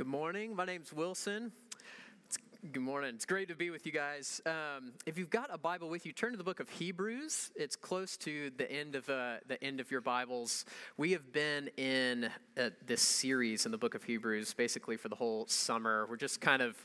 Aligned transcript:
Good 0.00 0.06
morning. 0.06 0.56
My 0.56 0.64
name's 0.64 0.94
Wilson. 0.94 1.52
It's, 2.24 2.38
good 2.72 2.80
morning. 2.80 3.12
It's 3.14 3.26
great 3.26 3.48
to 3.48 3.54
be 3.54 3.68
with 3.68 3.84
you 3.84 3.92
guys. 3.92 4.40
Um, 4.46 4.92
if 5.04 5.18
you've 5.18 5.28
got 5.28 5.50
a 5.52 5.58
Bible 5.58 5.90
with 5.90 6.06
you, 6.06 6.12
turn 6.12 6.30
to 6.30 6.38
the 6.38 6.42
book 6.42 6.58
of 6.58 6.70
Hebrews. 6.70 7.50
It's 7.54 7.76
close 7.76 8.16
to 8.16 8.50
the 8.56 8.72
end 8.72 8.94
of 8.94 9.10
uh, 9.10 9.34
the 9.46 9.62
end 9.62 9.78
of 9.78 9.90
your 9.90 10.00
Bibles. 10.00 10.64
We 10.96 11.12
have 11.12 11.34
been 11.34 11.68
in 11.76 12.30
uh, 12.58 12.70
this 12.86 13.02
series 13.02 13.66
in 13.66 13.72
the 13.72 13.76
book 13.76 13.94
of 13.94 14.02
Hebrews 14.02 14.54
basically 14.54 14.96
for 14.96 15.10
the 15.10 15.16
whole 15.16 15.46
summer. 15.48 16.06
We're 16.08 16.16
just 16.16 16.40
kind 16.40 16.62
of 16.62 16.82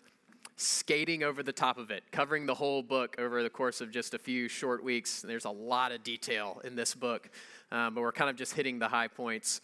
skating 0.58 1.24
over 1.24 1.42
the 1.42 1.54
top 1.54 1.78
of 1.78 1.92
it, 1.92 2.04
covering 2.12 2.46
the 2.46 2.56
whole 2.56 2.84
book 2.84 3.16
over 3.18 3.44
the 3.44 3.50
course 3.50 3.80
of 3.80 3.92
just 3.92 4.14
a 4.14 4.20
few 4.20 4.50
short 4.50 4.84
weeks. 4.84 5.22
There's 5.22 5.46
a 5.46 5.50
lot 5.50 5.94
of 5.94 6.04
detail 6.04 6.60
in 6.66 6.76
this 6.76 6.94
book, 6.94 7.30
um, 7.72 7.96
but 7.96 8.02
we're 8.02 8.12
kind 8.12 8.30
of 8.30 8.36
just 8.36 8.56
hitting 8.56 8.78
the 8.78 8.90
high 8.90 9.08
points. 9.08 9.62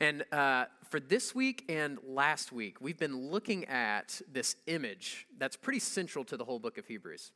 And 0.00 0.24
uh, 0.32 0.64
for 0.90 0.98
this 0.98 1.36
week 1.36 1.64
and 1.68 1.98
last 2.04 2.50
week, 2.50 2.80
we've 2.80 2.98
been 2.98 3.30
looking 3.30 3.64
at 3.66 4.20
this 4.30 4.56
image 4.66 5.28
that's 5.38 5.56
pretty 5.56 5.78
central 5.78 6.24
to 6.24 6.36
the 6.36 6.44
whole 6.44 6.58
book 6.58 6.78
of 6.78 6.86
Hebrews. 6.86 7.30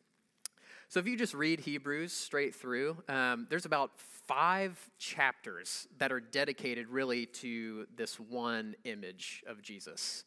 So 0.89 0.99
if 0.99 1.07
you 1.07 1.17
just 1.17 1.35
read 1.35 1.61
Hebrews 1.61 2.13
straight 2.13 2.53
through, 2.53 2.97
um, 3.09 3.47
there's 3.49 3.65
about 3.65 3.93
five 4.27 4.91
chapters 4.99 5.87
that 5.99 6.11
are 6.11 6.19
dedicated 6.19 6.89
really 6.89 7.27
to 7.27 7.87
this 7.97 8.19
one 8.19 8.75
image 8.85 9.45
of 9.47 9.63
Jesus. 9.63 10.25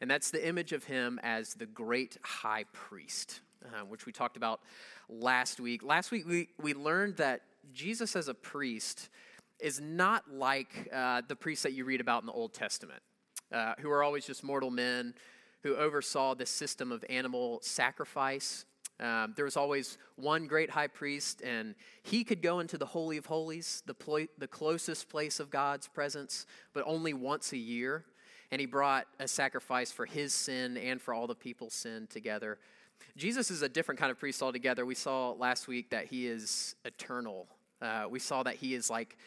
And 0.00 0.08
that's 0.08 0.30
the 0.30 0.46
image 0.46 0.72
of 0.72 0.84
him 0.84 1.18
as 1.24 1.54
the 1.54 1.66
great 1.66 2.16
high 2.22 2.64
priest, 2.72 3.40
uh, 3.64 3.84
which 3.86 4.06
we 4.06 4.12
talked 4.12 4.36
about 4.36 4.60
last 5.08 5.58
week. 5.58 5.82
Last 5.82 6.12
week, 6.12 6.28
we, 6.28 6.50
we 6.62 6.74
learned 6.74 7.16
that 7.16 7.42
Jesus 7.72 8.14
as 8.14 8.28
a 8.28 8.34
priest 8.34 9.08
is 9.60 9.80
not 9.80 10.24
like 10.32 10.88
uh, 10.92 11.22
the 11.26 11.36
priests 11.36 11.62
that 11.64 11.72
you 11.72 11.84
read 11.84 12.00
about 12.00 12.22
in 12.22 12.26
the 12.26 12.32
Old 12.32 12.54
Testament, 12.54 13.02
uh, 13.52 13.74
who 13.80 13.90
are 13.90 14.02
always 14.02 14.26
just 14.26 14.44
mortal 14.44 14.70
men 14.70 15.14
who 15.62 15.74
oversaw 15.76 16.34
this 16.34 16.50
system 16.50 16.92
of 16.92 17.04
animal 17.08 17.58
sacrifice. 17.62 18.64
Um, 19.00 19.34
there 19.36 19.44
was 19.44 19.56
always 19.56 19.98
one 20.16 20.46
great 20.46 20.70
high 20.70 20.86
priest, 20.86 21.42
and 21.42 21.74
he 22.02 22.24
could 22.24 22.42
go 22.42 22.60
into 22.60 22.78
the 22.78 22.86
Holy 22.86 23.16
of 23.16 23.26
Holies, 23.26 23.82
the, 23.86 23.94
pl- 23.94 24.26
the 24.38 24.48
closest 24.48 25.08
place 25.08 25.40
of 25.40 25.50
God's 25.50 25.88
presence, 25.88 26.46
but 26.72 26.84
only 26.86 27.12
once 27.12 27.52
a 27.52 27.56
year. 27.56 28.04
And 28.50 28.60
he 28.60 28.66
brought 28.66 29.06
a 29.20 29.28
sacrifice 29.28 29.92
for 29.92 30.06
his 30.06 30.32
sin 30.32 30.76
and 30.76 31.00
for 31.00 31.12
all 31.12 31.26
the 31.26 31.34
people's 31.34 31.74
sin 31.74 32.06
together. 32.08 32.58
Jesus 33.16 33.50
is 33.50 33.62
a 33.62 33.68
different 33.68 34.00
kind 34.00 34.10
of 34.10 34.18
priest 34.18 34.42
altogether. 34.42 34.86
We 34.86 34.94
saw 34.94 35.32
last 35.32 35.68
week 35.68 35.90
that 35.90 36.06
he 36.06 36.26
is 36.26 36.74
eternal. 36.84 37.46
Uh, 37.80 38.06
we 38.08 38.18
saw 38.18 38.42
that 38.42 38.56
he 38.56 38.74
is 38.74 38.90
like 38.90 39.18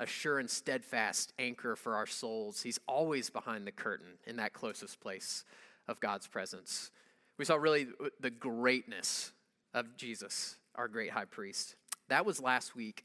a 0.00 0.06
sure 0.06 0.38
and 0.38 0.48
steadfast 0.48 1.32
anchor 1.38 1.76
for 1.76 1.94
our 1.94 2.06
souls. 2.06 2.62
He's 2.62 2.80
always 2.88 3.28
behind 3.28 3.66
the 3.66 3.72
curtain 3.72 4.14
in 4.26 4.36
that 4.36 4.54
closest 4.54 4.98
place 4.98 5.44
of 5.86 6.00
God's 6.00 6.26
presence. 6.26 6.90
We 7.36 7.44
saw 7.44 7.56
really 7.56 7.86
the 8.18 8.30
greatness 8.30 9.32
of 9.74 9.96
Jesus, 9.96 10.56
our 10.74 10.88
great 10.88 11.10
high 11.10 11.26
priest. 11.26 11.76
That 12.08 12.24
was 12.24 12.40
last 12.40 12.74
week. 12.74 13.04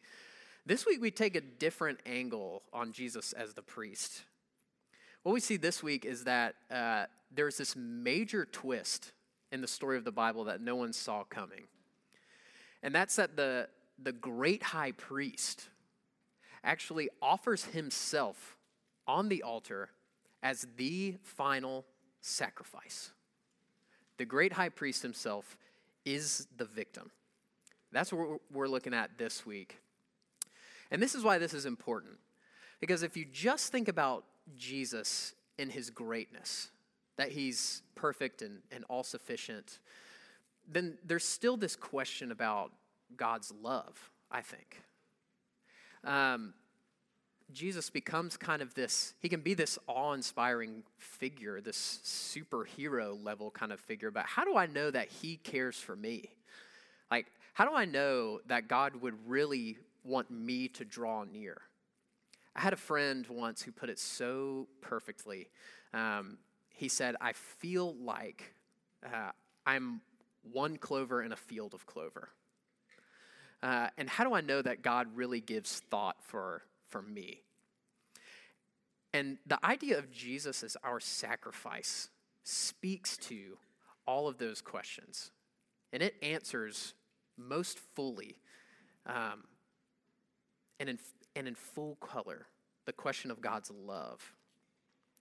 This 0.65 0.85
week, 0.85 1.01
we 1.01 1.11
take 1.11 1.35
a 1.35 1.41
different 1.41 1.99
angle 2.05 2.63
on 2.71 2.93
Jesus 2.93 3.33
as 3.33 3.53
the 3.53 3.61
priest. 3.61 4.23
What 5.23 5.33
we 5.33 5.41
see 5.41 5.57
this 5.57 5.83
week 5.83 6.05
is 6.05 6.23
that 6.23 6.55
uh, 6.71 7.05
there's 7.29 7.57
this 7.57 7.75
major 7.75 8.45
twist 8.45 9.11
in 9.51 9.59
the 9.59 9.67
story 9.67 9.97
of 9.97 10.05
the 10.05 10.11
Bible 10.11 10.45
that 10.45 10.61
no 10.61 10.77
one 10.77 10.93
saw 10.93 11.23
coming. 11.25 11.65
And 12.81 12.95
that's 12.95 13.17
that 13.17 13.35
the, 13.35 13.67
the 14.01 14.13
great 14.13 14.63
high 14.63 14.93
priest, 14.93 15.67
actually 16.65 17.09
offers 17.21 17.63
himself 17.65 18.57
on 19.07 19.29
the 19.29 19.43
altar 19.43 19.89
as 20.43 20.67
the 20.75 21.15
final 21.21 21.85
sacrifice. 22.21 23.11
The 24.17 24.25
great 24.25 24.53
high 24.53 24.69
priest 24.69 25.01
himself 25.01 25.57
is 26.03 26.47
the 26.57 26.65
victim. 26.65 27.11
That's 27.91 28.11
what 28.11 28.41
we're 28.51 28.67
looking 28.67 28.93
at 28.93 29.17
this 29.17 29.45
week. 29.45 29.79
And 30.91 31.01
this 31.01 31.15
is 31.15 31.23
why 31.23 31.37
this 31.37 31.53
is 31.53 31.65
important. 31.65 32.17
Because 32.79 33.03
if 33.03 33.15
you 33.15 33.25
just 33.31 33.71
think 33.71 33.87
about 33.87 34.25
Jesus 34.57 35.33
in 35.57 35.69
his 35.69 35.89
greatness, 35.89 36.71
that 37.17 37.31
he's 37.31 37.81
perfect 37.95 38.41
and, 38.41 38.59
and 38.71 38.83
all 38.89 39.03
sufficient, 39.03 39.79
then 40.67 40.97
there's 41.05 41.25
still 41.25 41.57
this 41.57 41.75
question 41.75 42.31
about 42.31 42.71
God's 43.15 43.53
love, 43.61 44.11
I 44.31 44.41
think 44.41 44.81
um, 46.05 46.53
Jesus 47.51 47.89
becomes 47.89 48.37
kind 48.37 48.61
of 48.61 48.73
this, 48.73 49.13
he 49.19 49.29
can 49.29 49.41
be 49.41 49.53
this 49.53 49.77
awe 49.87 50.13
inspiring 50.13 50.83
figure, 50.97 51.61
this 51.61 51.99
superhero 52.03 53.21
level 53.23 53.51
kind 53.51 53.71
of 53.71 53.79
figure. 53.79 54.11
But 54.11 54.25
how 54.25 54.43
do 54.43 54.57
I 54.57 54.65
know 54.65 54.89
that 54.91 55.09
he 55.09 55.37
cares 55.37 55.77
for 55.77 55.95
me? 55.95 56.29
Like, 57.11 57.27
how 57.53 57.65
do 57.65 57.75
I 57.75 57.85
know 57.85 58.39
that 58.47 58.67
God 58.67 58.95
would 58.97 59.15
really 59.27 59.77
want 60.03 60.31
me 60.31 60.67
to 60.69 60.85
draw 60.85 61.23
near? 61.23 61.61
I 62.55 62.61
had 62.61 62.73
a 62.73 62.77
friend 62.77 63.25
once 63.27 63.61
who 63.61 63.71
put 63.71 63.89
it 63.89 63.99
so 63.99 64.67
perfectly. 64.81 65.49
Um, 65.93 66.37
he 66.69 66.87
said, 66.87 67.15
I 67.21 67.33
feel 67.33 67.95
like 67.95 68.53
uh, 69.05 69.31
I'm 69.65 70.01
one 70.51 70.77
clover 70.77 71.21
in 71.21 71.31
a 71.31 71.35
field 71.35 71.73
of 71.73 71.85
clover. 71.85 72.29
Uh, 73.65 73.87
and 73.97 74.07
how 74.07 74.23
do 74.23 74.35
I 74.35 74.41
know 74.41 74.61
that 74.61 74.83
God 74.83 75.07
really 75.15 75.41
gives 75.41 75.81
thought 75.89 76.17
for, 76.21 76.61
for 76.87 77.01
me? 77.01 77.41
And 79.11 79.39
the 79.47 79.57
idea 79.65 79.97
of 79.97 80.11
Jesus 80.11 80.61
as 80.61 80.77
our 80.83 80.99
sacrifice 80.99 82.09
speaks 82.43 83.17
to 83.17 83.57
all 84.05 84.27
of 84.27 84.37
those 84.37 84.61
questions. 84.61 85.31
And 85.91 86.03
it 86.03 86.13
answers 86.21 86.93
most 87.39 87.79
fully 87.95 88.35
um, 89.07 89.45
and, 90.79 90.87
in, 90.87 90.99
and 91.35 91.47
in 91.47 91.55
full 91.55 91.95
color 91.95 92.45
the 92.85 92.93
question 92.93 93.31
of 93.31 93.41
God's 93.41 93.71
love. 93.71 94.35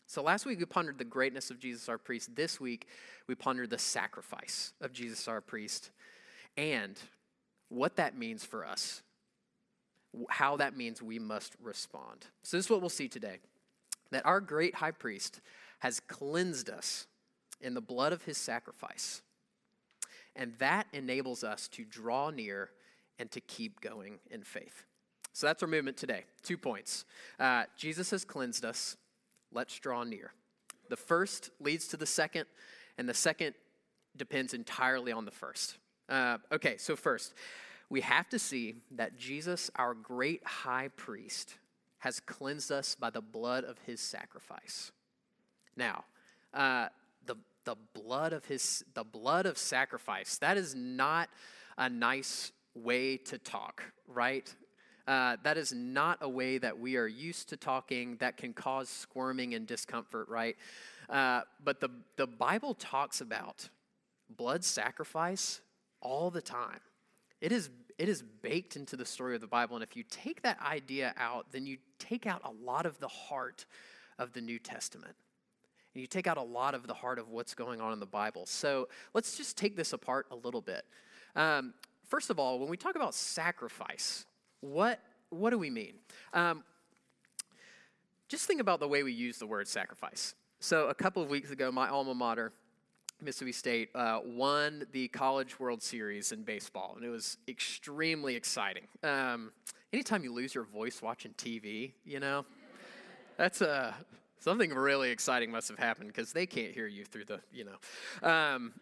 So 0.07 0.23
last 0.23 0.45
week 0.45 0.59
we 0.59 0.67
pondered 0.67 0.99
the 0.99 1.05
greatness 1.05 1.51
of 1.51 1.59
Jesus 1.59 1.89
our 1.89 1.97
priest. 1.97 2.37
This 2.37 2.61
week 2.61 2.89
we 3.27 3.35
pondered 3.35 3.71
the 3.71 3.79
sacrifice 3.79 4.75
of 4.83 4.93
Jesus 4.93 5.29
our 5.29 5.41
priest. 5.41 5.93
And 6.59 6.99
what 7.75 7.97
that 7.97 8.17
means 8.17 8.45
for 8.45 8.67
us, 8.67 9.03
how 10.29 10.57
that 10.57 10.77
means 10.77 11.03
we 11.03 11.19
must 11.19 11.55
respond. 11.63 12.27
So, 12.43 12.57
this 12.57 12.67
is 12.67 12.71
what 12.71 12.81
we'll 12.81 12.91
see 12.91 13.09
today 13.09 13.39
that 14.11 14.25
our 14.25 14.41
great 14.41 14.77
high 14.77 14.93
priest 14.93 15.41
has 15.81 15.99
cleansed 16.01 16.71
us 16.71 17.07
in 17.61 17.75
the 17.75 17.81
blood 17.81 18.13
of 18.13 18.23
his 18.23 18.39
sacrifice. 18.39 19.23
And 20.37 20.53
that 20.59 20.87
enables 20.93 21.43
us 21.43 21.69
to 21.69 21.85
draw 21.85 22.31
near 22.31 22.71
and 23.19 23.31
to 23.33 23.41
keep 23.41 23.81
going 23.81 24.19
in 24.31 24.43
faith. 24.43 24.85
So 25.33 25.47
that's 25.47 25.63
our 25.63 25.69
movement 25.69 25.97
today. 25.97 26.25
Two 26.43 26.57
points. 26.57 27.05
Uh, 27.41 27.65
Jesus 27.77 28.11
has 28.11 28.25
cleansed 28.25 28.65
us. 28.65 28.97
Let's 29.53 29.79
draw 29.79 30.05
near. 30.05 30.33
The 30.91 30.97
first 30.97 31.51
leads 31.61 31.89
to 31.89 31.97
the 31.97 32.07
second, 32.07 32.47
and 32.99 33.09
the 33.09 33.15
second 33.15 33.55
depends 34.17 34.55
entirely 34.55 35.11
on 35.11 35.25
the 35.25 35.31
first. 35.31 35.79
Uh, 36.09 36.39
okay, 36.53 36.77
so 36.77 36.97
first, 36.97 37.35
we 37.89 38.01
have 38.01 38.29
to 38.29 38.39
see 38.39 38.77
that 38.93 39.19
Jesus, 39.19 39.71
our 39.77 39.95
great 39.95 40.45
high 40.47 40.89
priest, 40.97 41.57
has 41.99 42.21
cleansed 42.21 42.71
us 42.71 42.95
by 42.95 43.11
the 43.11 43.21
blood 43.21 43.65
of 43.65 43.79
his 43.87 44.01
sacrifice. 44.01 44.93
Now, 45.77 46.05
uh, 46.53 46.89
the, 47.27 47.37
the 47.65 47.77
blood 47.95 48.33
of 48.33 48.45
his 48.45 48.85
the 48.95 49.05
blood 49.05 49.47
of 49.47 49.59
sacrifice 49.59 50.39
that 50.39 50.57
is 50.57 50.75
not 50.75 51.29
a 51.79 51.89
nice 51.89 52.53
way 52.75 53.17
to 53.17 53.39
talk 53.39 53.83
right 54.07 54.55
uh, 55.07 55.37
that 55.43 55.57
is 55.57 55.73
not 55.73 56.19
a 56.21 56.29
way 56.29 56.59
that 56.59 56.79
we 56.79 56.97
are 56.97 57.07
used 57.07 57.49
to 57.49 57.57
talking 57.57 58.17
that 58.21 58.37
can 58.37 58.53
cause 58.53 58.89
squirming 58.89 59.55
and 59.55 59.67
discomfort 59.67 60.29
right 60.29 60.57
uh, 61.11 61.41
but 61.65 61.81
the, 61.81 61.89
the 62.17 62.27
bible 62.27 62.75
talks 62.75 63.21
about 63.21 63.69
blood 64.37 64.65
sacrifice 64.65 65.61
all 66.05 66.31
the 66.31 66.43
time. 66.43 66.81
It 67.41 67.51
is, 67.51 67.71
it 67.99 68.09
is 68.09 68.23
baked 68.23 68.77
into 68.77 68.97
the 68.97 69.05
story 69.05 69.35
of 69.35 69.41
the 69.41 69.47
Bible. 69.47 69.77
And 69.77 69.83
if 69.83 69.97
you 69.97 70.05
take 70.09 70.43
that 70.43 70.61
idea 70.61 71.13
out, 71.17 71.47
then 71.51 71.67
you 71.67 71.79
take 71.99 72.27
out 72.27 72.43
a 72.45 72.51
lot 72.65 72.87
of 72.87 73.01
the 73.01 73.09
heart 73.09 73.67
of 74.19 74.33
the 74.33 74.41
New 74.41 74.59
Testament. 74.59 75.17
And 75.95 76.01
you 76.01 76.07
take 76.07 76.27
out 76.27 76.37
a 76.37 76.43
lot 76.43 76.75
of 76.75 76.87
the 76.87 76.95
heart 76.95 77.19
of 77.19 77.29
what's 77.29 77.55
going 77.55 77.81
on 77.81 77.93
in 77.93 78.01
the 78.01 78.07
Bible. 78.07 78.47
So 78.47 78.89
let's 79.13 79.37
just 79.37 79.57
take 79.57 79.77
this 79.77 79.93
apart 79.93 80.27
a 80.31 80.37
little 80.37 80.61
bit. 80.61 80.85
Um, 81.37 81.75
first 82.09 82.31
of 82.31 82.39
all, 82.39 82.59
when 82.59 82.69
we 82.69 82.77
talk 82.77 82.97
about 82.97 83.15
sacrifice, 83.15 84.27
what, 84.61 85.01
what 85.31 85.51
do 85.51 85.59
we 85.59 85.71
mean? 85.71 85.95
Um, 86.33 86.65
just 88.29 88.47
think 88.47 88.61
about 88.61 88.81
the 88.81 88.89
way 88.89 89.03
we 89.03 89.13
use 89.13 89.39
the 89.39 89.47
word 89.47 89.69
sacrifice. 89.69 90.35
So, 90.61 90.89
a 90.89 90.95
couple 90.95 91.23
of 91.23 91.29
weeks 91.29 91.51
ago, 91.51 91.71
my 91.71 91.89
alma 91.89 92.15
mater, 92.15 92.53
Mississippi 93.23 93.53
State 93.53 93.91
uh, 93.95 94.21
won 94.25 94.87
the 94.93 95.09
College 95.09 95.59
World 95.59 95.83
Series 95.83 96.33
in 96.33 96.43
baseball, 96.43 96.95
and 96.97 97.05
it 97.05 97.11
was 97.11 97.39
extremely 97.49 98.35
exciting. 98.37 98.85
Um, 99.03 99.53
anytime 99.93 100.25
you 100.25 100.33
lose 100.33 100.55
your 100.55 100.65
voice 100.65 101.01
watching 101.01 101.33
TV, 101.33 101.93
you 102.05 102.21
know, 102.21 102.45
that's 103.37 103.61
a 103.61 103.95
Something 104.45 104.75
really 104.75 105.11
exciting 105.11 105.51
must 105.51 105.69
have 105.69 105.79
happened 105.79 106.09
because 106.09 106.35
they 106.35 106.45
can't 106.45 106.75
hear 106.75 106.87
you 106.87 107.07
through 107.07 107.25
the, 107.25 107.41
you 107.51 107.65
know. 107.65 108.29
Um, 108.29 108.75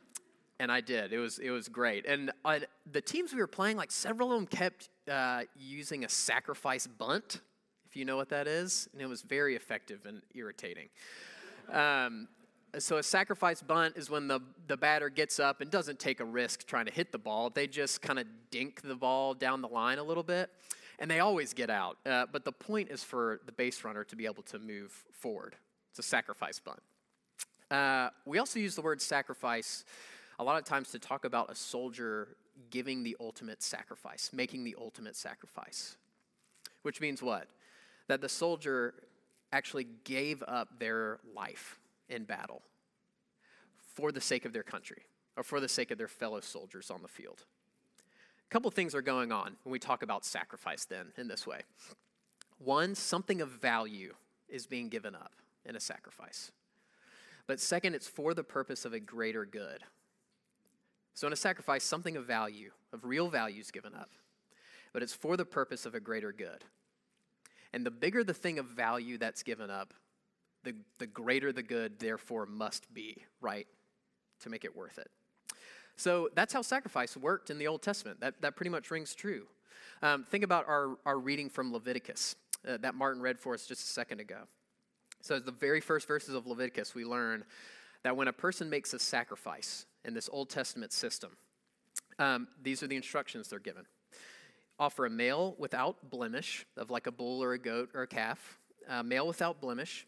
and 0.59 0.73
I 0.73 0.81
did. 0.81 1.13
It 1.13 1.21
was 1.21 1.39
it 1.39 1.51
was 1.51 1.69
great. 1.69 2.05
And 2.05 2.33
uh, 2.45 2.59
the 2.91 3.01
teams 3.01 3.33
we 3.33 3.39
were 3.39 3.47
playing, 3.47 3.77
like 3.77 3.93
several 3.93 4.33
of 4.33 4.39
them 4.39 4.49
kept 4.49 4.89
uh, 5.09 5.43
using 5.57 6.05
a 6.05 6.09
sacrifice 6.09 6.89
bunt, 6.89 7.43
if 7.89 7.95
you 7.95 8.05
know 8.05 8.17
what 8.17 8.29
that 8.31 8.49
is, 8.49 8.89
and 8.93 9.01
it 9.01 9.07
was 9.07 9.23
very 9.23 9.55
effective 9.55 10.05
and 10.05 10.23
irritating. 10.35 10.89
Um, 11.71 12.27
so 12.79 12.97
a 12.97 13.03
sacrifice 13.03 13.61
bunt 13.61 13.97
is 13.97 14.09
when 14.09 14.29
the, 14.29 14.41
the 14.67 14.77
batter 14.77 15.11
gets 15.11 15.39
up 15.39 15.61
and 15.61 15.71
doesn't 15.71 15.99
take 15.99 16.21
a 16.21 16.25
risk 16.25 16.67
trying 16.67 16.87
to 16.87 16.93
hit 16.93 17.13
the 17.13 17.19
ball. 17.19 17.51
They 17.51 17.67
just 17.67 18.01
kind 18.01 18.19
of 18.19 18.27
dink 18.51 18.81
the 18.81 18.95
ball 18.95 19.35
down 19.35 19.61
the 19.61 19.69
line 19.69 19.99
a 19.99 20.03
little 20.03 20.23
bit, 20.23 20.51
and 20.99 21.11
they 21.11 21.21
always 21.21 21.53
get 21.53 21.69
out. 21.69 21.99
Uh, 22.07 22.27
but 22.33 22.45
the 22.45 22.53
point 22.53 22.89
is 22.91 23.05
for 23.05 23.41
the 23.45 23.53
base 23.53 23.85
runner 23.85 24.05
to 24.05 24.17
be 24.17 24.25
able 24.25 24.43
to 24.45 24.59
move 24.59 24.91
forward. 25.13 25.57
It's 25.91 25.99
a 25.99 26.03
sacrifice 26.03 26.61
bunt. 26.61 26.81
Uh, 27.71 28.11
we 28.25 28.39
also 28.39 28.59
use 28.59 28.75
the 28.75 28.83
word 28.83 29.03
sacrifice 29.03 29.85
a 30.39 30.45
lot 30.45 30.59
of 30.59 30.65
times 30.65 30.91
to 30.93 30.99
talk 30.99 31.25
about 31.25 31.51
a 31.51 31.55
soldier 31.55 32.37
giving 32.71 33.03
the 33.03 33.17
ultimate 33.21 33.63
sacrifice, 33.63 34.31
making 34.33 34.65
the 34.65 34.77
ultimate 34.79 35.17
sacrifice. 35.17 35.97
Which 36.83 37.01
means 37.01 37.23
what? 37.23 37.49
That 38.09 38.21
the 38.21 38.29
soldier 38.29 38.95
actually 39.53 39.87
gave 40.05 40.43
up 40.49 40.79
their 40.79 41.21
life 41.35 41.79
in 42.13 42.25
battle 42.25 42.63
for 43.95 44.13
the 44.13 44.21
sake 44.21 44.45
of 44.45 44.53
their 44.53 44.63
country 44.63 45.03
or 45.37 45.43
for 45.43 45.61
the 45.61 45.69
sake 45.69 45.91
of 45.91 45.99
their 45.99 46.09
fellow 46.09 46.41
soldiers 46.41 46.91
on 46.91 47.03
the 47.03 47.09
field. 47.09 47.45
A 48.49 48.53
couple 48.53 48.71
things 48.71 48.95
are 48.95 49.03
going 49.03 49.33
on 49.33 49.57
when 49.63 49.73
we 49.73 49.79
talk 49.79 50.03
about 50.03 50.25
sacrifice 50.25 50.85
then 50.85 51.13
in 51.17 51.29
this 51.29 51.47
way. 51.47 51.63
One, 52.59 52.95
something 52.95 53.41
of 53.41 53.49
value 53.49 54.15
is 54.49 54.67
being 54.67 54.89
given 54.89 55.15
up 55.15 55.33
in 55.65 55.75
a 55.75 55.81
sacrifice. 55.81 56.53
But 57.47 57.61
second, 57.61 57.95
it's 57.95 58.07
for 58.07 58.35
the 58.35 58.45
purpose 58.45 58.85
of 58.85 58.93
a 58.93 59.01
greater 59.01 59.45
good. 59.45 59.81
So 61.15 61.27
in 61.27 61.33
a 61.33 61.37
sacrifice, 61.37 61.85
something 61.85 62.17
of 62.17 62.27
value, 62.27 62.71
of 62.93 63.05
real 63.05 63.29
value 63.29 63.61
is 63.61 63.71
given 63.71 63.95
up. 63.95 64.11
But 64.93 65.03
it's 65.03 65.15
for 65.15 65.37
the 65.37 65.45
purpose 65.45 65.87
of 65.87 65.95
a 65.95 66.01
greater 66.01 66.33
good. 66.33 66.65
And 67.73 67.87
the 67.87 67.91
bigger 67.91 68.23
the 68.23 68.35
thing 68.35 68.59
of 68.59 68.67
value 68.67 69.19
that's 69.19 69.43
given 69.43 69.71
up, 69.71 69.95
the, 70.65 70.75
the 70.99 71.07
greater 71.07 71.53
the 71.53 71.63
good, 71.63 71.99
therefore, 71.99 72.47
must 72.47 72.93
be, 72.93 73.17
right? 73.41 73.67
To 74.41 74.51
make 74.51 74.65
it 74.65 74.77
worth 74.77 74.99
it. 74.99 75.11
So 75.97 76.31
that's 76.35 76.53
how 76.53 76.63
sacrifice 76.63 77.17
worked 77.17 77.51
in 77.51 77.59
the 77.59 77.67
Old 77.67 77.83
Testament. 77.83 78.21
That, 78.21 78.41
that 78.43 78.57
pretty 78.57 78.71
much 78.71 78.91
rings 78.91 79.15
true. 79.15 79.47
Um, 80.03 80.25
think 80.25 80.43
about 80.43 80.69
our, 80.69 80.97
our 81.07 81.19
reading 81.19 81.49
from 81.49 81.73
Leviticus 81.73 82.37
uh, 82.67 82.77
that 82.79 82.95
Martin 82.95 83.21
read 83.23 83.39
for 83.39 83.55
us 83.55 83.67
just 83.67 83.83
a 83.83 83.91
second 83.91 84.21
ago. 84.21 84.43
So, 85.21 85.39
the 85.39 85.53
very 85.53 85.81
first 85.81 86.09
verses 86.09 86.35
of 86.35 86.47
Leviticus, 86.47 86.95
we 86.95 87.05
learn 87.05 87.45
that 88.03 88.17
when 88.17 88.27
a 88.27 88.33
person 88.33 88.69
makes 88.69 88.93
a 88.95 88.99
sacrifice 88.99 89.87
in 90.05 90.15
this 90.15 90.29
Old 90.33 90.51
Testament 90.51 90.93
system, 90.93 91.31
um, 92.19 92.49
these 92.61 92.83
are 92.83 92.89
the 92.89 92.97
instructions 92.97 93.49
they're 93.49 93.61
given 93.61 93.85
offer 94.79 95.07
a 95.07 95.11
male 95.11 95.55
without 95.59 96.11
blemish, 96.11 96.67
of 96.77 96.91
like 96.91 97.07
a 97.07 97.13
bull 97.13 97.41
or 97.41 97.53
a 97.53 97.59
goat 97.59 97.91
or 97.95 98.03
a 98.03 98.07
calf, 98.07 98.59
a 98.89 99.03
male 99.03 99.29
without 99.29 99.61
blemish, 99.61 100.07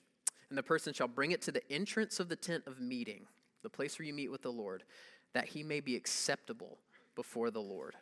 and 0.54 0.58
the 0.60 0.62
person 0.62 0.92
shall 0.92 1.08
bring 1.08 1.32
it 1.32 1.42
to 1.42 1.50
the 1.50 1.68
entrance 1.68 2.20
of 2.20 2.28
the 2.28 2.36
tent 2.36 2.62
of 2.68 2.80
meeting, 2.80 3.26
the 3.64 3.68
place 3.68 3.98
where 3.98 4.06
you 4.06 4.14
meet 4.14 4.30
with 4.30 4.42
the 4.42 4.52
Lord, 4.52 4.84
that 5.32 5.48
he 5.48 5.64
may 5.64 5.80
be 5.80 5.96
acceptable 5.96 6.78
before 7.16 7.50
the 7.50 7.60
Lord. 7.60 7.96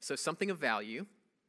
So, 0.00 0.16
something 0.16 0.50
of 0.50 0.56
value, 0.56 1.04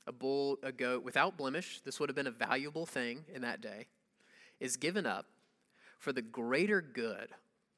a 0.05 0.11
bull, 0.11 0.57
a 0.63 0.73
goat 0.73 1.05
without 1.05 1.37
blemish, 1.37 1.79
this 1.85 1.97
would 1.97 2.09
have 2.09 2.15
been 2.17 2.27
a 2.27 2.31
valuable 2.31 2.85
thing 2.85 3.23
in 3.33 3.41
that 3.43 3.61
day, 3.61 3.85
is 4.59 4.75
given 4.75 5.05
up 5.05 5.27
for 5.97 6.11
the 6.11 6.21
greater 6.21 6.81
good 6.81 7.29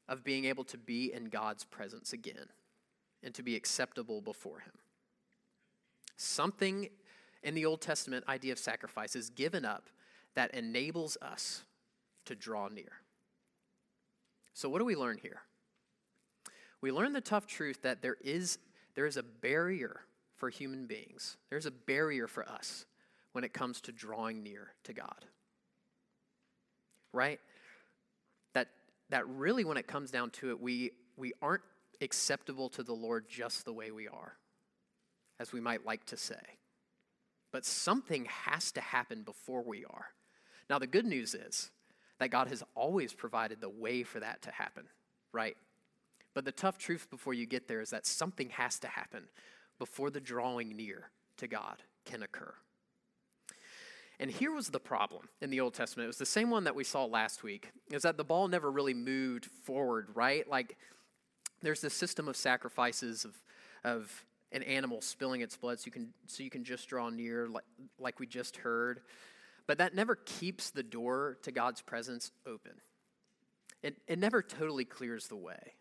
of 0.09 0.23
being 0.23 0.45
able 0.45 0.63
to 0.63 0.79
be 0.79 1.13
in 1.13 1.25
God's 1.25 1.65
presence 1.65 2.13
again 2.13 2.47
and 3.21 3.35
to 3.35 3.43
be 3.43 3.55
acceptable 3.55 4.21
before 4.21 4.61
Him. 4.61 4.73
Something 6.17 6.89
in 7.43 7.53
the 7.53 7.67
Old 7.67 7.81
Testament 7.81 8.25
idea 8.27 8.53
of 8.53 8.57
sacrifice 8.57 9.15
is 9.15 9.29
given 9.29 9.65
up 9.65 9.91
that 10.33 10.51
enables 10.55 11.15
us 11.21 11.61
to 12.25 12.35
draw 12.35 12.67
near. 12.67 12.91
So, 14.53 14.69
what 14.69 14.79
do 14.79 14.85
we 14.85 14.95
learn 14.95 15.17
here? 15.21 15.41
We 16.81 16.91
learn 16.91 17.13
the 17.13 17.21
tough 17.21 17.47
truth 17.47 17.83
that 17.83 18.01
there 18.01 18.17
is, 18.21 18.57
there 18.95 19.05
is 19.05 19.17
a 19.17 19.23
barrier 19.23 20.01
for 20.35 20.49
human 20.49 20.87
beings, 20.87 21.37
there's 21.49 21.65
a 21.65 21.71
barrier 21.71 22.27
for 22.27 22.47
us 22.47 22.85
when 23.31 23.43
it 23.43 23.53
comes 23.53 23.81
to 23.81 23.91
drawing 23.91 24.43
near 24.43 24.73
to 24.83 24.93
God. 24.93 25.25
Right? 27.13 27.39
That, 28.53 28.67
that 29.09 29.27
really, 29.27 29.63
when 29.63 29.77
it 29.77 29.87
comes 29.87 30.11
down 30.11 30.31
to 30.31 30.49
it, 30.49 30.59
we, 30.59 30.91
we 31.17 31.33
aren't 31.41 31.63
acceptable 32.01 32.69
to 32.69 32.83
the 32.83 32.93
Lord 32.93 33.25
just 33.29 33.65
the 33.65 33.73
way 33.73 33.91
we 33.91 34.07
are 34.07 34.37
as 35.39 35.53
we 35.53 35.59
might 35.59 35.85
like 35.85 36.05
to 36.05 36.17
say. 36.17 36.59
But 37.51 37.65
something 37.65 38.25
has 38.25 38.71
to 38.73 38.81
happen 38.81 39.23
before 39.23 39.63
we 39.63 39.85
are. 39.85 40.07
Now, 40.69 40.79
the 40.79 40.87
good 40.87 41.05
news 41.05 41.33
is 41.35 41.71
that 42.21 42.29
God 42.29 42.49
has 42.49 42.63
always 42.75 43.15
provided 43.15 43.61
the 43.61 43.69
way 43.69 44.03
for 44.03 44.19
that 44.19 44.43
to 44.43 44.51
happen, 44.51 44.83
right? 45.33 45.57
But 46.35 46.45
the 46.45 46.51
tough 46.51 46.77
truth 46.77 47.07
before 47.09 47.33
you 47.33 47.47
get 47.47 47.67
there 47.67 47.81
is 47.81 47.89
that 47.89 48.05
something 48.05 48.51
has 48.51 48.77
to 48.81 48.87
happen 48.87 49.23
before 49.79 50.11
the 50.11 50.19
drawing 50.19 50.75
near 50.75 51.09
to 51.37 51.47
God 51.47 51.81
can 52.05 52.21
occur. 52.21 52.53
And 54.19 54.29
here 54.29 54.53
was 54.53 54.69
the 54.69 54.79
problem 54.79 55.29
in 55.41 55.49
the 55.49 55.61
Old 55.61 55.73
Testament. 55.73 56.05
It 56.05 56.07
was 56.09 56.19
the 56.19 56.27
same 56.27 56.51
one 56.51 56.65
that 56.65 56.75
we 56.75 56.83
saw 56.83 57.05
last 57.05 57.41
week, 57.41 57.71
is 57.89 58.03
that 58.03 58.17
the 58.17 58.23
ball 58.23 58.47
never 58.47 58.69
really 58.69 58.93
moved 58.93 59.45
forward, 59.45 60.09
right? 60.13 60.47
Like 60.47 60.77
there's 61.63 61.81
this 61.81 61.95
system 61.95 62.27
of 62.27 62.37
sacrifices 62.37 63.25
of, 63.25 63.33
of 63.83 64.25
an 64.51 64.61
animal 64.61 65.01
spilling 65.01 65.41
its 65.41 65.57
blood 65.57 65.79
so 65.79 65.87
you 65.87 65.91
can 65.91 66.13
so 66.27 66.43
you 66.43 66.51
can 66.51 66.63
just 66.63 66.87
draw 66.87 67.09
near 67.09 67.47
like, 67.47 67.63
like 67.97 68.19
we 68.19 68.27
just 68.27 68.57
heard 68.57 69.01
but 69.67 69.77
that 69.77 69.95
never 69.95 70.15
keeps 70.15 70.69
the 70.69 70.83
door 70.83 71.37
to 71.43 71.51
god's 71.51 71.81
presence 71.81 72.31
open. 72.45 72.73
It, 73.83 73.97
it 74.07 74.19
never 74.19 74.41
totally 74.41 74.85
clears 74.85 75.27
the 75.27 75.35
way. 75.35 75.73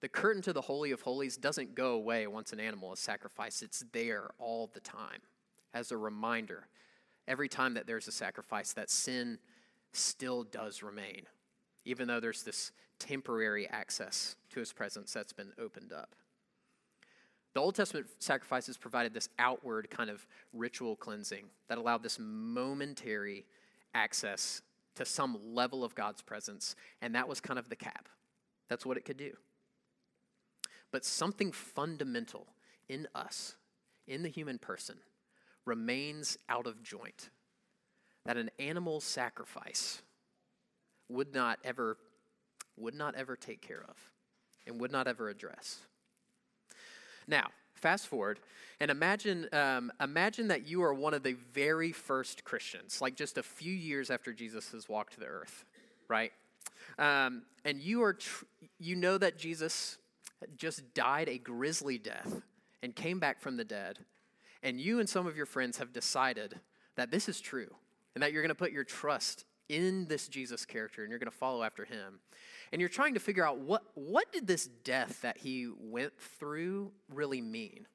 The 0.00 0.08
curtain 0.08 0.42
to 0.42 0.52
the 0.52 0.62
holy 0.62 0.90
of 0.90 1.02
holies 1.02 1.36
doesn't 1.36 1.74
go 1.74 1.92
away 1.92 2.26
once 2.26 2.52
an 2.52 2.60
animal 2.60 2.92
is 2.92 2.98
sacrificed. 2.98 3.62
It's 3.62 3.84
there 3.92 4.30
all 4.38 4.70
the 4.72 4.80
time 4.80 5.20
as 5.74 5.92
a 5.92 5.96
reminder. 5.96 6.66
Every 7.28 7.48
time 7.48 7.74
that 7.74 7.86
there's 7.86 8.08
a 8.08 8.12
sacrifice 8.12 8.72
that 8.72 8.90
sin 8.90 9.38
still 9.92 10.42
does 10.42 10.82
remain 10.82 11.26
even 11.84 12.08
though 12.08 12.20
there's 12.20 12.42
this 12.42 12.72
temporary 12.98 13.68
access 13.68 14.36
to 14.50 14.60
his 14.60 14.72
presence 14.72 15.12
that's 15.12 15.32
been 15.32 15.52
opened 15.58 15.92
up 15.92 16.14
the 17.54 17.60
Old 17.60 17.74
Testament 17.74 18.06
sacrifices 18.18 18.76
provided 18.78 19.12
this 19.12 19.28
outward 19.38 19.90
kind 19.90 20.08
of 20.08 20.26
ritual 20.52 20.96
cleansing 20.96 21.44
that 21.68 21.78
allowed 21.78 22.02
this 22.02 22.18
momentary 22.18 23.44
access 23.94 24.62
to 24.94 25.04
some 25.04 25.38
level 25.42 25.84
of 25.84 25.94
God's 25.94 26.22
presence, 26.22 26.76
and 27.00 27.14
that 27.14 27.28
was 27.28 27.40
kind 27.40 27.58
of 27.58 27.68
the 27.68 27.76
cap. 27.76 28.08
That's 28.68 28.86
what 28.86 28.96
it 28.96 29.04
could 29.04 29.16
do. 29.16 29.32
But 30.90 31.04
something 31.04 31.52
fundamental 31.52 32.46
in 32.88 33.06
us, 33.14 33.56
in 34.06 34.22
the 34.22 34.28
human 34.28 34.58
person, 34.58 34.96
remains 35.64 36.38
out 36.48 36.66
of 36.66 36.82
joint. 36.82 37.30
That 38.24 38.36
an 38.36 38.50
animal 38.58 39.00
sacrifice 39.00 40.02
would 41.08 41.34
not 41.34 41.58
ever 41.64 41.96
would 42.76 42.94
not 42.94 43.14
ever 43.14 43.36
take 43.36 43.60
care 43.60 43.84
of 43.86 43.96
and 44.66 44.80
would 44.80 44.92
not 44.92 45.06
ever 45.06 45.28
address. 45.28 45.80
Now, 47.26 47.48
fast 47.74 48.06
forward 48.06 48.40
and 48.80 48.90
imagine, 48.90 49.48
um, 49.52 49.92
imagine 50.00 50.48
that 50.48 50.66
you 50.66 50.82
are 50.82 50.92
one 50.92 51.14
of 51.14 51.22
the 51.22 51.36
very 51.52 51.92
first 51.92 52.44
Christians, 52.44 53.00
like 53.00 53.14
just 53.14 53.38
a 53.38 53.42
few 53.42 53.72
years 53.72 54.10
after 54.10 54.32
Jesus 54.32 54.72
has 54.72 54.88
walked 54.88 55.18
the 55.18 55.26
earth, 55.26 55.64
right? 56.08 56.32
Um, 56.98 57.42
and 57.64 57.80
you 57.80 58.02
are, 58.02 58.14
tr- 58.14 58.44
you 58.80 58.96
know 58.96 59.18
that 59.18 59.38
Jesus 59.38 59.98
just 60.56 60.94
died 60.94 61.28
a 61.28 61.38
grisly 61.38 61.98
death 61.98 62.42
and 62.82 62.94
came 62.94 63.20
back 63.20 63.40
from 63.40 63.56
the 63.56 63.64
dead, 63.64 64.00
and 64.62 64.80
you 64.80 64.98
and 64.98 65.08
some 65.08 65.26
of 65.26 65.36
your 65.36 65.46
friends 65.46 65.78
have 65.78 65.92
decided 65.92 66.58
that 66.96 67.10
this 67.10 67.28
is 67.28 67.40
true 67.40 67.72
and 68.14 68.22
that 68.22 68.32
you're 68.32 68.42
going 68.42 68.48
to 68.48 68.54
put 68.54 68.72
your 68.72 68.84
trust 68.84 69.44
in 69.68 70.06
this 70.06 70.28
Jesus 70.28 70.64
character 70.64 71.02
and 71.02 71.10
you're 71.10 71.18
going 71.18 71.30
to 71.30 71.36
follow 71.36 71.62
after 71.62 71.84
him 71.84 72.20
and 72.72 72.80
you're 72.80 72.88
trying 72.88 73.14
to 73.14 73.20
figure 73.20 73.46
out 73.46 73.58
what, 73.58 73.82
what 73.94 74.32
did 74.32 74.46
this 74.46 74.66
death 74.66 75.20
that 75.20 75.38
he 75.38 75.68
went 75.78 76.18
through 76.18 76.90
really 77.10 77.42
mean? 77.42 77.86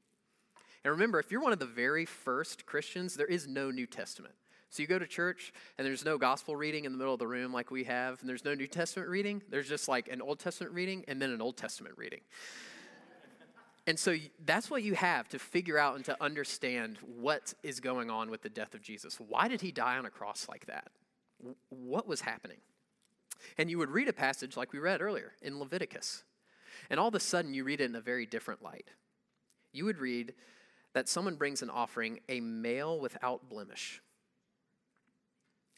And 0.84 0.92
remember, 0.92 1.20
if 1.20 1.32
you're 1.32 1.42
one 1.42 1.52
of 1.52 1.60
the 1.60 1.66
very 1.66 2.06
first 2.06 2.66
Christians, 2.66 3.16
there 3.16 3.26
is 3.26 3.48
no 3.48 3.72
New 3.72 3.88
Testament. 3.88 4.36
So 4.70 4.82
you 4.84 4.88
go 4.88 5.00
to 5.00 5.08
church 5.08 5.52
and 5.78 5.88
there's 5.88 6.06
no 6.06 6.18
gospel 6.18 6.56
reading 6.56 6.86
in 6.86 6.92
the 6.92 6.98
middle 6.98 7.14
of 7.14 7.20
the 7.20 7.28
room 7.28 7.52
like 7.52 7.72
we 7.72 7.86
have, 7.86 8.20
and 8.20 8.30
there's 8.30 8.46
no 8.46 8.54
New 8.54 8.68
Testament 8.68 9.10
reading. 9.10 9.42
There's 9.50 9.68
just 9.68 9.88
like 9.88 10.08
an 10.10 10.22
Old 10.22 10.40
Testament 10.40 10.74
reading 10.74 11.04
and 11.08 11.22
then 11.22 11.32
an 11.32 11.42
Old 11.42 11.58
Testament 11.58 11.96
reading. 11.98 12.22
and 13.88 13.98
so 13.98 14.16
that's 14.46 14.70
what 14.70 14.84
you 14.84 14.94
have 14.94 15.28
to 15.30 15.40
figure 15.40 15.80
out 15.80 15.96
and 15.96 16.06
to 16.06 16.16
understand 16.22 16.98
what 17.02 17.54
is 17.64 17.80
going 17.80 18.12
on 18.12 18.30
with 18.30 18.44
the 18.44 18.50
death 18.50 18.76
of 18.76 18.82
Jesus. 18.82 19.20
Why 19.20 19.48
did 19.48 19.62
he 19.62 19.72
die 19.72 19.98
on 19.98 20.06
a 20.06 20.12
cross 20.12 20.48
like 20.48 20.68
that? 20.68 20.92
What 21.70 22.08
was 22.08 22.22
happening. 22.22 22.58
And 23.58 23.70
you 23.70 23.78
would 23.78 23.92
read 23.92 24.08
a 24.08 24.14
passage 24.14 24.58
like 24.58 24.74
we 24.74 24.80
read 24.80 25.02
earlier 25.02 25.34
in 25.42 25.60
Leviticus, 25.60 26.24
and 26.90 27.00
all 27.00 27.08
of 27.08 27.16
a 27.16 27.20
sudden 27.20 27.54
you 27.54 27.64
read 27.64 27.82
it 27.82 27.90
in 27.90 27.96
a 27.96 28.02
very 28.02 28.26
different 28.26 28.64
light. 28.64 28.90
You 29.72 29.86
would 29.86 30.00
read 30.00 30.34
that 30.94 31.08
someone 31.08 31.36
brings 31.36 31.62
an 31.62 31.70
offering, 31.70 32.20
a 32.28 32.40
male 32.40 33.00
without 33.00 33.50
blemish, 33.50 34.02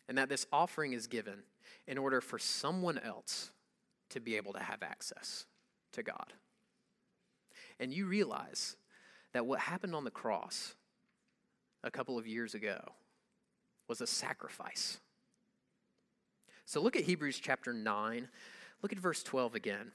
and 0.07 0.17
that 0.17 0.29
this 0.29 0.47
offering 0.51 0.93
is 0.93 1.07
given 1.07 1.43
in 1.87 1.97
order 1.97 2.21
for 2.21 2.39
someone 2.39 2.97
else 2.97 3.51
to 4.09 4.19
be 4.19 4.37
able 4.37 4.53
to 4.53 4.59
have 4.59 4.81
access 4.81 5.45
to 5.91 6.03
God. 6.03 6.33
And 7.79 7.93
you 7.93 8.05
realize 8.07 8.75
that 9.33 9.45
what 9.45 9.59
happened 9.59 9.95
on 9.95 10.03
the 10.03 10.11
cross 10.11 10.75
a 11.83 11.91
couple 11.91 12.17
of 12.17 12.27
years 12.27 12.55
ago 12.55 12.79
was 13.87 14.01
a 14.01 14.07
sacrifice. 14.07 14.99
So 16.69 16.79
look 16.81 16.95
at 16.95 17.05
Hebrews 17.05 17.39
chapter 17.39 17.73
9. 17.73 18.27
Look 18.83 18.91
at 18.91 18.99
verse 18.99 19.23
12 19.23 19.55
again. 19.55 19.91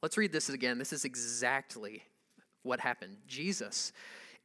Let's 0.00 0.16
read 0.16 0.32
this 0.32 0.48
again. 0.48 0.78
This 0.78 0.94
is 0.94 1.04
exactly 1.04 2.04
what 2.62 2.80
happened. 2.80 3.18
Jesus 3.26 3.92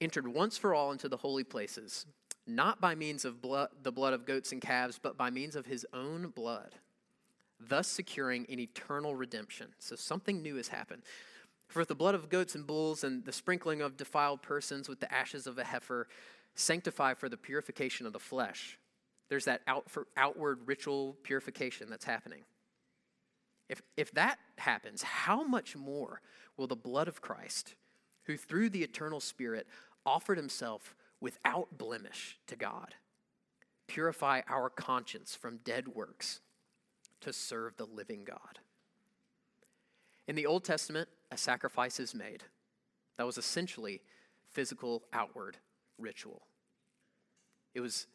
entered 0.02 0.28
once 0.28 0.58
for 0.58 0.76
all 0.76 0.92
into 0.92 1.08
the 1.08 1.16
holy 1.16 1.46
places, 1.46 2.06
not 2.46 2.82
by 2.82 2.94
means 2.94 3.24
of 3.24 3.42
blood, 3.42 3.70
the 3.84 3.92
blood 3.94 4.12
of 4.12 4.26
goats 4.26 4.52
and 4.52 4.62
calves, 4.62 5.00
but 5.02 5.18
by 5.18 5.30
means 5.30 5.56
of 5.56 5.66
his 5.66 5.86
own 5.94 6.28
blood, 6.36 6.76
thus 7.58 7.88
securing 7.88 8.46
an 8.50 8.60
eternal 8.60 9.16
redemption. 9.16 9.68
So 9.80 9.96
something 9.96 10.42
new 10.42 10.58
has 10.58 10.68
happened. 10.68 11.04
For 11.70 11.80
if 11.80 11.88
the 11.88 11.96
blood 11.96 12.16
of 12.16 12.28
goats 12.28 12.54
and 12.54 12.68
bulls 12.68 13.06
and 13.06 13.24
the 13.24 13.32
sprinkling 13.32 13.80
of 13.80 13.96
defiled 13.96 14.42
persons 14.42 14.90
with 14.90 15.00
the 15.00 15.14
ashes 15.14 15.48
of 15.48 15.58
a 15.58 15.64
heifer 15.64 16.10
sanctify 16.56 17.14
for 17.14 17.30
the 17.30 17.38
purification 17.38 18.06
of 18.06 18.12
the 18.12 18.20
flesh, 18.20 18.78
there's 19.30 19.46
that 19.46 19.62
out 19.68 19.86
outward 20.16 20.60
ritual 20.66 21.18
purification 21.24 21.90
that's 21.90 22.06
happening. 22.06 22.44
If, 23.70 23.82
if 23.98 24.12
that 24.14 24.40
happens, 24.58 25.04
how 25.04 25.44
much 25.44 25.76
more 25.76 26.22
will 26.56 26.68
the 26.68 26.76
blood 26.76 27.08
of 27.08 27.22
Christ, 27.22 27.76
who 28.24 28.38
through 28.38 28.70
the 28.70 28.84
eternal 28.84 29.20
Spirit 29.20 29.68
offered 30.06 30.38
himself 30.38 30.96
without 31.20 31.78
blemish 31.78 32.38
to 32.48 32.56
God, 32.56 32.96
purify 33.88 34.42
our 34.48 34.70
conscience 34.70 35.36
from 35.36 35.60
dead 35.66 35.90
works 35.90 36.40
to 37.22 37.34
serve 37.34 37.76
the 37.76 37.86
living 37.86 38.24
God? 38.24 38.60
In 40.28 40.36
the 40.36 40.46
Old 40.46 40.64
Testament, 40.64 41.10
a 41.32 41.38
sacrifice 41.38 42.00
is 42.00 42.14
made. 42.14 42.44
That 43.18 43.26
was 43.26 43.38
essentially 43.38 44.02
physical, 44.50 45.04
outward 45.12 45.58
ritual. 45.98 46.44
It 47.74 47.82
was, 47.82 48.08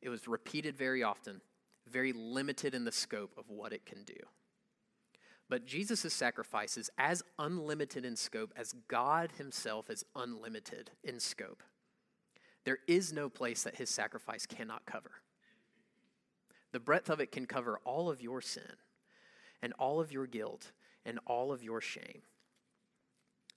it 0.00 0.08
was 0.08 0.28
repeated 0.28 0.76
very 0.76 1.02
often, 1.02 1.40
very 1.86 2.12
limited 2.12 2.74
in 2.74 2.84
the 2.84 2.92
scope 2.92 3.32
of 3.36 3.48
what 3.48 3.72
it 3.72 3.86
can 3.86 4.04
do. 4.04 4.14
But 5.48 5.66
Jesus' 5.66 6.12
sacrifice 6.12 6.76
is 6.76 6.90
as 6.98 7.22
unlimited 7.38 8.04
in 8.04 8.16
scope 8.16 8.52
as 8.56 8.74
God 8.86 9.32
himself 9.38 9.88
is 9.88 10.04
unlimited 10.14 10.90
in 11.02 11.20
scope. 11.20 11.62
There 12.64 12.78
is 12.86 13.12
no 13.12 13.30
place 13.30 13.62
that 13.62 13.76
his 13.76 13.88
sacrifice 13.88 14.44
cannot 14.44 14.84
cover. 14.84 15.22
The 16.72 16.80
breadth 16.80 17.08
of 17.08 17.20
it 17.20 17.32
can 17.32 17.46
cover 17.46 17.80
all 17.84 18.10
of 18.10 18.20
your 18.20 18.42
sin 18.42 18.76
and 19.62 19.72
all 19.78 20.00
of 20.00 20.12
your 20.12 20.26
guilt 20.26 20.72
and 21.06 21.18
all 21.26 21.50
of 21.50 21.62
your 21.62 21.80
shame. 21.80 22.22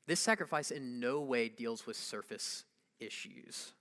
This 0.07 0.21
sacrifice 0.21 0.71
in 0.71 0.99
no 0.99 1.19
way 1.19 1.49
deals 1.49 1.85
with 1.85 1.97
surface 1.97 2.63
issues. 2.99 3.73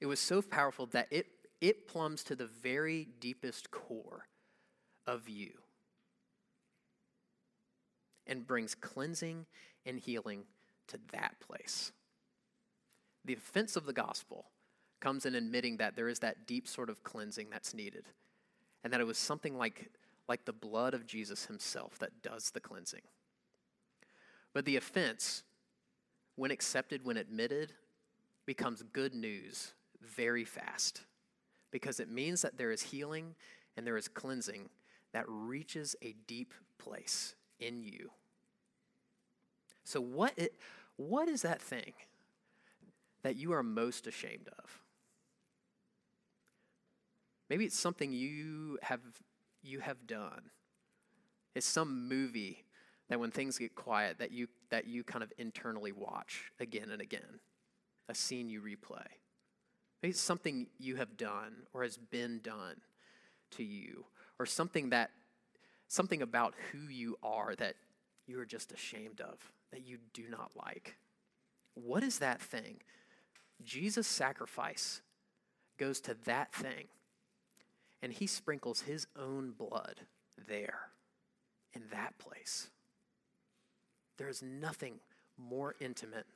It 0.00 0.06
was 0.06 0.20
so 0.20 0.42
powerful 0.42 0.86
that 0.86 1.08
it, 1.10 1.26
it 1.60 1.88
plumbs 1.88 2.22
to 2.24 2.36
the 2.36 2.46
very 2.46 3.08
deepest 3.18 3.70
core 3.70 4.26
of 5.06 5.28
you 5.28 5.52
and 8.26 8.46
brings 8.46 8.74
cleansing 8.74 9.46
and 9.84 9.98
healing 9.98 10.44
to 10.88 10.98
that 11.12 11.36
place. 11.40 11.92
The 13.24 13.34
offense 13.34 13.76
of 13.76 13.86
the 13.86 13.92
gospel 13.92 14.46
comes 15.00 15.26
in 15.26 15.34
admitting 15.34 15.78
that 15.78 15.96
there 15.96 16.08
is 16.08 16.20
that 16.20 16.46
deep 16.46 16.66
sort 16.68 16.90
of 16.90 17.02
cleansing 17.02 17.48
that's 17.50 17.74
needed, 17.74 18.06
and 18.82 18.92
that 18.92 19.00
it 19.00 19.06
was 19.06 19.18
something 19.18 19.56
like, 19.56 19.90
like 20.28 20.44
the 20.44 20.52
blood 20.52 20.94
of 20.94 21.06
Jesus 21.06 21.46
himself 21.46 21.98
that 21.98 22.22
does 22.22 22.50
the 22.50 22.60
cleansing. 22.60 23.02
But 24.52 24.64
the 24.64 24.76
offense, 24.76 25.42
when 26.36 26.50
accepted, 26.50 27.04
when 27.04 27.16
admitted, 27.16 27.72
becomes 28.46 28.82
good 28.92 29.14
news 29.14 29.74
very 30.06 30.44
fast 30.44 31.02
because 31.70 32.00
it 32.00 32.10
means 32.10 32.42
that 32.42 32.56
there 32.56 32.70
is 32.70 32.82
healing 32.82 33.34
and 33.76 33.86
there 33.86 33.96
is 33.96 34.08
cleansing 34.08 34.68
that 35.12 35.24
reaches 35.28 35.96
a 36.02 36.14
deep 36.26 36.54
place 36.78 37.34
in 37.60 37.82
you. 37.82 38.10
So, 39.84 40.00
what, 40.00 40.32
it, 40.36 40.54
what 40.96 41.28
is 41.28 41.42
that 41.42 41.60
thing 41.60 41.92
that 43.22 43.36
you 43.36 43.52
are 43.52 43.62
most 43.62 44.06
ashamed 44.06 44.48
of? 44.58 44.80
Maybe 47.48 47.64
it's 47.64 47.78
something 47.78 48.12
you 48.12 48.78
have, 48.82 49.00
you 49.62 49.80
have 49.80 50.06
done. 50.06 50.50
It's 51.54 51.66
some 51.66 52.08
movie 52.08 52.64
that 53.08 53.20
when 53.20 53.30
things 53.30 53.58
get 53.58 53.74
quiet 53.74 54.18
that 54.18 54.32
you, 54.32 54.48
that 54.70 54.86
you 54.86 55.04
kind 55.04 55.22
of 55.22 55.32
internally 55.38 55.92
watch 55.92 56.50
again 56.58 56.90
and 56.90 57.00
again, 57.00 57.40
a 58.08 58.14
scene 58.14 58.48
you 58.48 58.60
replay. 58.60 59.06
Maybe 60.02 60.10
it's 60.10 60.20
something 60.20 60.68
you 60.78 60.96
have 60.96 61.16
done 61.16 61.66
or 61.72 61.82
has 61.82 61.96
been 61.96 62.40
done 62.42 62.76
to 63.52 63.64
you, 63.64 64.04
or 64.38 64.46
something 64.46 64.90
that 64.90 65.10
something 65.88 66.20
about 66.20 66.54
who 66.70 66.88
you 66.88 67.16
are 67.22 67.54
that 67.56 67.74
you 68.26 68.40
are 68.40 68.44
just 68.44 68.72
ashamed 68.72 69.20
of, 69.20 69.52
that 69.70 69.86
you 69.86 69.98
do 70.12 70.24
not 70.28 70.50
like. 70.56 70.96
What 71.74 72.02
is 72.02 72.18
that 72.18 72.40
thing? 72.40 72.80
Jesus' 73.62 74.06
sacrifice 74.06 75.00
goes 75.78 76.00
to 76.00 76.16
that 76.24 76.52
thing, 76.52 76.88
and 78.02 78.12
he 78.12 78.26
sprinkles 78.26 78.82
his 78.82 79.06
own 79.18 79.52
blood 79.52 80.00
there, 80.48 80.90
in 81.72 81.82
that 81.92 82.18
place. 82.18 82.70
There 84.18 84.28
is 84.28 84.42
nothing 84.42 85.00
more 85.38 85.74
intimate, 85.80 86.26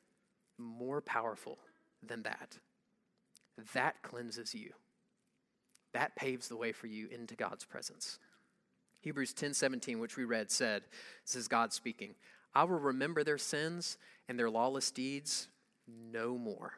more 0.58 1.00
powerful 1.00 1.58
than 2.06 2.22
that. 2.22 2.58
That 3.74 4.02
cleanses 4.02 4.54
you. 4.54 4.72
That 5.92 6.16
paves 6.16 6.48
the 6.48 6.56
way 6.56 6.72
for 6.72 6.86
you 6.86 7.08
into 7.08 7.34
God's 7.34 7.64
presence. 7.64 8.18
Hebrews 9.00 9.32
10 9.32 9.54
17, 9.54 9.98
which 9.98 10.16
we 10.16 10.24
read, 10.24 10.50
said, 10.50 10.82
This 11.26 11.36
is 11.36 11.48
God 11.48 11.72
speaking, 11.72 12.14
I 12.54 12.64
will 12.64 12.78
remember 12.78 13.24
their 13.24 13.38
sins 13.38 13.96
and 14.28 14.38
their 14.38 14.50
lawless 14.50 14.90
deeds 14.90 15.48
no 15.86 16.36
more. 16.36 16.74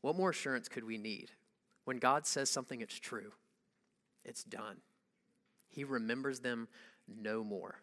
What 0.00 0.16
more 0.16 0.30
assurance 0.30 0.68
could 0.68 0.84
we 0.84 0.98
need? 0.98 1.30
When 1.84 1.98
God 1.98 2.26
says 2.26 2.50
something, 2.50 2.80
it's 2.80 2.98
true, 2.98 3.32
it's 4.24 4.44
done. 4.44 4.78
He 5.68 5.84
remembers 5.84 6.40
them 6.40 6.68
no 7.06 7.44
more. 7.44 7.80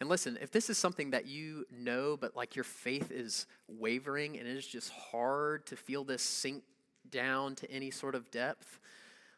And 0.00 0.08
listen, 0.08 0.38
if 0.42 0.50
this 0.50 0.68
is 0.68 0.76
something 0.76 1.10
that 1.10 1.26
you 1.26 1.64
know, 1.70 2.16
but 2.16 2.36
like 2.36 2.54
your 2.54 2.64
faith 2.64 3.10
is 3.10 3.46
wavering 3.66 4.38
and 4.38 4.46
it 4.46 4.56
is 4.56 4.66
just 4.66 4.90
hard 4.90 5.66
to 5.66 5.76
feel 5.76 6.04
this 6.04 6.22
sink 6.22 6.62
down 7.10 7.54
to 7.56 7.70
any 7.70 7.90
sort 7.90 8.14
of 8.14 8.30
depth, 8.30 8.78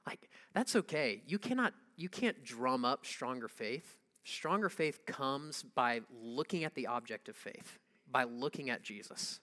like 0.07 0.29
that's 0.55 0.75
okay. 0.75 1.23
You 1.27 1.38
cannot 1.38 1.75
you 1.97 2.09
can't 2.09 2.45
drum 2.45 2.85
up 2.85 3.07
stronger 3.07 3.49
faith. 3.49 3.97
Stronger 4.25 4.69
faith 4.69 5.07
comes 5.07 5.62
by 5.62 6.00
looking 6.21 6.65
at 6.65 6.75
the 6.75 6.87
object 6.87 7.29
of 7.29 7.37
faith, 7.37 7.79
by 8.11 8.25
looking 8.25 8.69
at 8.69 8.83
Jesus. 8.83 9.41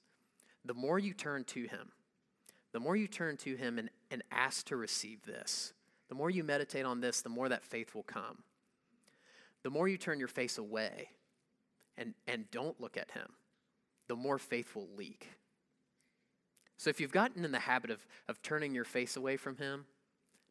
The 0.65 0.73
more 0.73 0.99
you 0.99 1.13
turn 1.13 1.43
to 1.45 1.63
him, 1.63 1.91
the 2.71 2.79
more 2.79 2.95
you 2.95 3.07
turn 3.07 3.37
to 3.37 3.55
him 3.55 3.79
and, 3.79 3.89
and 4.11 4.21
ask 4.31 4.67
to 4.67 4.75
receive 4.75 5.23
this, 5.25 5.73
the 6.09 6.15
more 6.15 6.29
you 6.29 6.43
meditate 6.43 6.85
on 6.85 6.99
this, 6.99 7.21
the 7.21 7.29
more 7.29 7.49
that 7.49 7.63
faith 7.63 7.95
will 7.95 8.03
come 8.03 8.43
the 9.65 9.71
more 9.71 9.87
you 9.87 9.97
turn 9.97 10.19
your 10.19 10.27
face 10.27 10.59
away 10.59 11.09
and, 11.97 12.13
and 12.27 12.45
don't 12.51 12.79
look 12.79 12.97
at 12.97 13.09
him, 13.09 13.25
the 14.07 14.15
more 14.15 14.37
faith 14.37 14.75
will 14.75 14.89
leak. 14.95 15.27
So 16.77 16.91
if 16.91 17.01
you've 17.01 17.11
gotten 17.11 17.43
in 17.43 17.51
the 17.51 17.57
habit 17.57 17.89
of, 17.89 18.05
of 18.29 18.43
turning 18.43 18.75
your 18.75 18.83
face 18.83 19.17
away 19.17 19.37
from 19.37 19.57
him, 19.57 19.85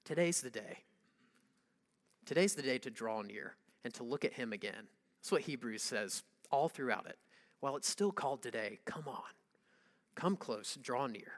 today's 0.04 0.40
the 0.40 0.50
day. 0.50 0.78
Today's 2.26 2.56
the 2.56 2.62
day 2.62 2.76
to 2.78 2.90
draw 2.90 3.22
near 3.22 3.54
and 3.84 3.94
to 3.94 4.02
look 4.02 4.24
at 4.24 4.32
him 4.32 4.52
again. 4.52 4.88
That's 5.20 5.30
what 5.30 5.42
Hebrews 5.42 5.84
says 5.84 6.24
all 6.50 6.68
throughout 6.68 7.06
it. 7.06 7.18
While 7.60 7.76
it's 7.76 7.88
still 7.88 8.10
called 8.10 8.42
today, 8.42 8.80
come 8.84 9.04
on, 9.06 9.30
come 10.16 10.34
close, 10.34 10.76
draw 10.82 11.06
near. 11.06 11.34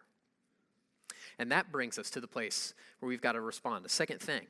And 1.38 1.52
that 1.52 1.71
brings 1.71 1.99
us 1.99 2.09
to 2.12 2.23
the 2.23 2.26
place 2.26 2.73
where 3.00 3.09
we've 3.11 3.21
got 3.21 3.33
to 3.33 3.42
respond. 3.42 3.85
The 3.85 3.90
second 3.90 4.21
thing, 4.23 4.47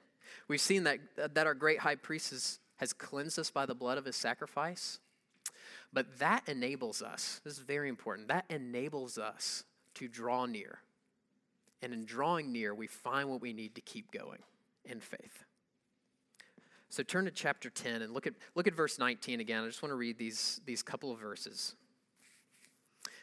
we've 0.47 0.61
seen 0.61 0.85
that, 0.85 1.01
that 1.17 1.49
our 1.49 1.55
great 1.55 1.81
high 1.81 1.97
priest 1.97 2.33
is 2.33 2.61
has 2.77 2.93
cleansed 2.93 3.39
us 3.39 3.51
by 3.51 3.67
the 3.67 3.75
blood 3.75 3.99
of 3.99 4.05
his 4.05 4.17
sacrifice. 4.17 4.99
But 5.93 6.19
that 6.19 6.43
enables 6.49 7.03
us, 7.03 7.41
this 7.45 7.55
is 7.55 7.61
very 7.61 7.89
important, 7.89 8.29
that 8.29 8.45
enables 8.51 9.19
us 9.19 9.65
to 9.95 10.09
draw 10.09 10.45
near 10.47 10.81
And 11.83 11.93
in 11.93 12.05
drawing 12.05 12.53
near, 12.53 12.75
we 12.75 12.87
find 12.87 13.29
what 13.29 13.41
we 13.41 13.53
need 13.53 13.75
to 13.75 13.81
keep 13.81 14.11
going 14.11 14.41
in 14.85 15.01
faith. 15.01 15.45
So 16.89 17.03
turn 17.03 17.27
to 17.27 17.31
chapter 17.31 17.69
10 17.69 18.03
and 18.03 18.15
look 18.15 18.27
at, 18.27 18.35
look 18.55 18.67
at 18.67 18.75
verse 18.75 18.99
19 18.99 19.41
again. 19.41 19.63
I 19.63 19.67
just 19.67 19.83
want 19.83 19.91
to 19.91 19.97
read 19.97 20.19
these, 20.19 20.61
these 20.65 20.83
couple 20.83 21.13
of 21.13 21.19
verses. 21.19 21.75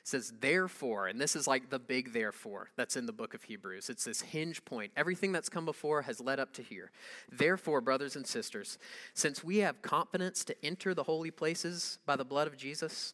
Says, 0.06 0.34
therefore, 0.42 1.08
and 1.08 1.20
this 1.20 1.34
is 1.34 1.48
like 1.48 1.70
the 1.70 1.80
big 1.80 2.12
therefore 2.12 2.70
that's 2.76 2.98
in 2.98 3.06
the 3.06 3.14
book 3.14 3.34
of 3.34 3.44
Hebrews. 3.44 3.90
It's 3.90 4.04
this 4.04 4.22
hinge 4.22 4.66
point. 4.66 4.92
Everything 4.98 5.32
that's 5.32 5.48
come 5.48 5.64
before 5.64 6.02
has 6.02 6.20
led 6.20 6.42
up 6.42 6.52
to 6.54 6.62
here. 6.62 6.92
Therefore, 7.32 7.80
brothers 7.80 8.18
and 8.18 8.28
sisters, 8.28 8.78
since 9.14 9.46
we 9.46 9.60
have 9.60 9.82
confidence 9.82 10.44
to 10.46 10.66
enter 10.66 10.94
the 10.94 11.04
holy 11.04 11.32
places 11.32 12.00
by 12.06 12.18
the 12.18 12.26
blood 12.26 12.48
of 12.48 12.58
Jesus, 12.58 13.14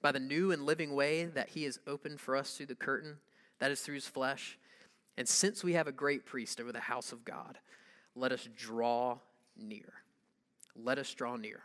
by 0.00 0.12
the 0.12 0.20
new 0.20 0.52
and 0.52 0.64
living 0.64 0.94
way 0.94 1.24
that 1.24 1.48
he 1.48 1.64
has 1.64 1.80
opened 1.88 2.20
for 2.20 2.36
us 2.36 2.56
through 2.56 2.66
the 2.66 2.74
curtain, 2.76 3.16
that 3.58 3.72
is 3.72 3.80
through 3.80 3.96
his 3.96 4.06
flesh, 4.06 4.58
and 5.16 5.28
since 5.28 5.64
we 5.64 5.72
have 5.72 5.88
a 5.88 5.92
great 5.92 6.24
priest 6.24 6.60
over 6.60 6.70
the 6.70 6.78
house 6.78 7.10
of 7.10 7.24
God, 7.24 7.58
let 8.14 8.30
us 8.30 8.48
draw 8.54 9.18
near. 9.56 9.92
Let 10.76 10.98
us 10.98 11.12
draw 11.12 11.34
near. 11.34 11.62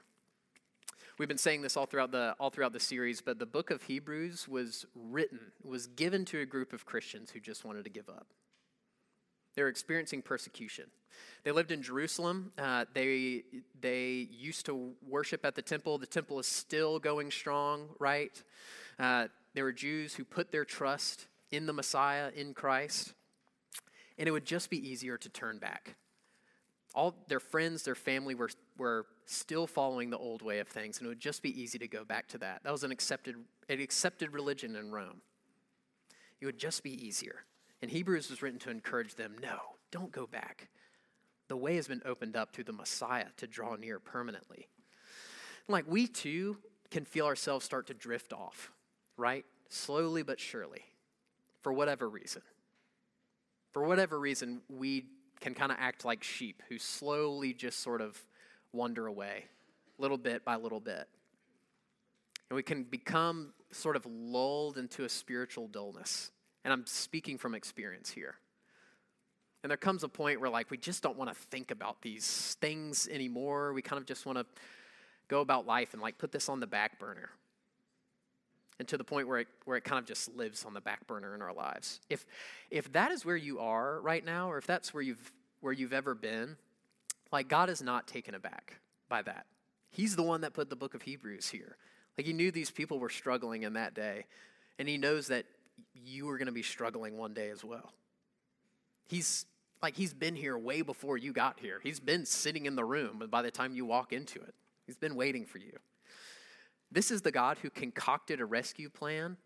We've 1.20 1.28
been 1.28 1.38
saying 1.38 1.62
this 1.62 1.78
all 1.78 1.86
throughout 1.86 2.12
the 2.12 2.36
all 2.40 2.50
throughout 2.50 2.74
the 2.74 2.80
series, 2.80 3.22
but 3.22 3.38
the 3.38 3.46
book 3.46 3.70
of 3.70 3.84
Hebrews 3.84 4.48
was 4.48 4.88
written, 4.96 5.40
was 5.64 5.86
given 5.86 6.26
to 6.26 6.40
a 6.40 6.46
group 6.46 6.74
of 6.74 6.86
Christians 6.86 7.30
who 7.30 7.40
just 7.40 7.64
wanted 7.64 7.84
to 7.84 7.92
give 7.92 8.10
up. 8.10 8.26
They 9.56 9.62
were 9.62 9.68
experiencing 9.68 10.24
persecution. 10.24 10.86
They 11.44 11.52
lived 11.52 11.72
in 11.72 11.84
Jerusalem. 11.84 12.52
Uh, 12.58 12.86
they 12.96 13.44
they 13.80 14.28
used 14.32 14.66
to 14.66 14.94
worship 15.08 15.46
at 15.46 15.54
the 15.54 15.62
temple. 15.62 16.00
The 16.00 16.08
temple 16.08 16.40
is 16.40 16.48
still 16.48 16.98
going 16.98 17.30
strong, 17.30 17.90
right? 18.00 18.42
Uh, 18.98 19.28
there 19.54 19.66
were 19.66 19.74
Jews 19.74 20.16
who 20.16 20.26
put 20.26 20.52
their 20.52 20.66
trust 20.66 21.28
in 21.52 21.68
the 21.68 21.74
Messiah, 21.74 22.32
in 22.36 22.56
Christ, 22.56 23.14
and 24.18 24.28
it 24.28 24.32
would 24.32 24.46
just 24.46 24.72
be 24.72 24.90
easier 24.90 25.20
to 25.20 25.30
turn 25.30 25.60
back 25.60 25.96
all 26.94 27.16
their 27.28 27.40
friends, 27.40 27.84
their 27.84 27.96
family 27.96 28.36
were, 28.36 28.50
were 28.78 29.06
still 29.26 29.68
following 29.68 30.10
the 30.10 30.18
old 30.18 30.42
way 30.42 30.60
of 30.60 30.68
things, 30.68 30.98
and 30.98 31.06
it 31.06 31.10
would 31.10 31.20
just 31.20 31.42
be 31.42 31.62
easy 31.62 31.78
to 31.80 31.88
go 31.88 32.04
back 32.04 32.28
to 32.30 32.38
that. 32.40 32.62
That 32.64 32.72
was 32.72 32.84
an 32.84 32.92
accepted, 32.92 33.36
an 33.70 33.80
accepted 33.80 34.34
religion 34.34 34.76
in 34.76 34.92
Rome. 34.92 35.22
It 36.42 36.46
would 36.46 36.58
just 36.58 36.84
be 36.84 36.92
easier. 36.92 37.46
And 37.82 37.92
Hebrews 37.92 38.30
was 38.30 38.42
written 38.42 38.60
to 38.60 38.70
encourage 38.70 39.16
them 39.16 39.36
no, 39.42 39.58
don't 39.92 40.12
go 40.12 40.26
back. 40.28 40.70
The 41.48 41.58
way 41.58 41.76
has 41.76 41.88
been 41.88 42.02
opened 42.06 42.36
up 42.36 42.52
to 42.54 42.64
the 42.64 42.74
Messiah 42.74 43.28
to 43.38 43.48
draw 43.48 43.76
near 43.76 44.00
permanently. 44.00 44.68
Like 45.68 45.86
we 45.88 46.08
too 46.08 46.58
can 46.92 47.06
feel 47.06 47.26
ourselves 47.26 47.66
start 47.66 47.88
to 47.88 47.94
drift 47.94 48.34
off, 48.34 48.72
right? 49.18 49.46
Slowly 49.70 50.24
but 50.24 50.40
surely, 50.40 50.84
for 51.62 51.74
whatever 51.74 52.08
reason. 52.10 52.42
For 53.72 53.84
whatever 53.84 54.20
reason, 54.20 54.62
we 54.70 55.06
can 55.42 55.54
kind 55.54 55.72
of 55.72 55.78
act 55.80 56.06
like 56.06 56.24
sheep 56.24 56.62
who 56.70 56.78
slowly 56.78 57.54
just 57.54 57.82
sort 57.82 58.02
of 58.02 58.24
wander 58.74 59.08
away, 59.08 59.46
little 59.98 60.18
bit 60.18 60.44
by 60.44 60.56
little 60.56 60.80
bit. 60.80 61.08
And 62.50 62.56
we 62.56 62.64
can 62.64 62.84
become 62.84 63.54
sort 63.72 63.96
of 63.96 64.06
lulled 64.06 64.78
into 64.78 65.06
a 65.06 65.10
spiritual 65.10 65.68
dullness. 65.68 66.32
And 66.64 66.74
I'm 66.74 66.86
speaking 66.86 67.38
from 67.38 67.56
experience 67.56 68.10
here. 68.12 68.36
And 69.64 69.70
there 69.70 69.78
comes 69.78 70.04
a 70.04 70.10
point 70.10 70.42
where, 70.42 70.50
like, 70.50 70.70
we 70.70 70.78
just 70.78 71.02
don't 71.02 71.18
want 71.18 71.32
to 71.32 71.36
think 71.36 71.72
about 71.72 72.02
these 72.02 72.58
things 72.60 73.08
anymore. 73.08 73.72
We 73.72 73.82
kind 73.82 74.00
of 74.00 74.06
just 74.06 74.26
want 74.26 74.38
to 74.38 74.46
go 75.30 75.40
about 75.40 75.66
life 75.66 75.94
and, 75.94 76.02
like, 76.02 76.18
put 76.18 76.34
this 76.34 76.50
on 76.50 76.60
the 76.60 76.68
back 76.68 77.00
burner. 77.00 77.30
And 78.80 78.88
to 78.90 78.98
the 78.98 79.06
point 79.06 79.28
where 79.28 79.40
it, 79.40 79.48
where 79.66 79.78
it 79.78 79.86
kind 79.86 80.00
of 80.00 80.06
just 80.06 80.36
lives 80.36 80.66
on 80.66 80.74
the 80.74 80.82
back 80.82 81.08
burner 81.08 81.34
in 81.34 81.42
our 81.42 81.54
lives. 81.54 82.02
If, 82.10 82.26
if 82.70 82.92
that 82.92 83.12
is 83.12 83.24
where 83.24 83.38
you 83.38 83.60
are 83.60 84.02
right 84.02 84.26
now, 84.26 84.52
or 84.52 84.58
if 84.58 84.68
that's 84.68 84.94
where 84.94 85.04
you've, 85.04 85.32
where 85.62 85.72
you've 85.72 85.94
ever 85.94 86.14
been, 86.14 86.58
like 87.34 87.50
God 87.50 87.70
is 87.70 87.82
not 87.82 88.08
taken 88.08 88.36
aback 88.36 88.80
by 89.10 89.24
that. 89.24 89.46
He's 89.90 90.16
the 90.16 90.24
one 90.24 90.42
that 90.42 90.54
put 90.54 90.70
the 90.70 90.76
book 90.76 90.94
of 90.94 91.02
Hebrews 91.02 91.50
here. 91.50 91.78
Like 92.18 92.28
he 92.28 92.34
knew 92.34 92.52
these 92.52 92.72
people 92.72 93.00
were 93.00 93.10
struggling 93.10 93.64
in 93.64 93.74
that 93.74 93.94
day, 93.94 94.26
and 94.80 94.88
he 94.88 94.98
knows 94.98 95.28
that 95.28 95.46
you 95.96 96.30
are 96.30 96.38
going 96.38 96.46
to 96.46 96.54
be 96.54 96.64
struggling 96.64 97.18
one 97.18 97.34
day 97.34 97.50
as 97.50 97.64
well. 97.64 97.92
He's 99.08 99.46
like 99.82 99.96
he's 99.96 100.14
been 100.14 100.36
here 100.36 100.58
way 100.58 100.82
before 100.82 101.18
you 101.18 101.34
got 101.34 101.60
here. 101.60 101.80
He's 101.84 102.00
been 102.00 102.26
sitting 102.26 102.66
in 102.66 102.76
the 102.76 102.86
room 102.86 103.24
by 103.30 103.42
the 103.42 103.52
time 103.52 103.76
you 103.76 103.86
walk 103.86 104.14
into 104.14 104.40
it. 104.40 104.54
He's 104.86 104.98
been 104.98 105.16
waiting 105.16 105.46
for 105.46 105.58
you. 105.58 105.78
This 106.92 107.10
is 107.10 107.24
the 107.24 107.32
God 107.32 107.58
who 107.62 107.70
concocted 107.72 108.40
a 108.40 108.46
rescue 108.46 108.90
plan, 108.90 109.38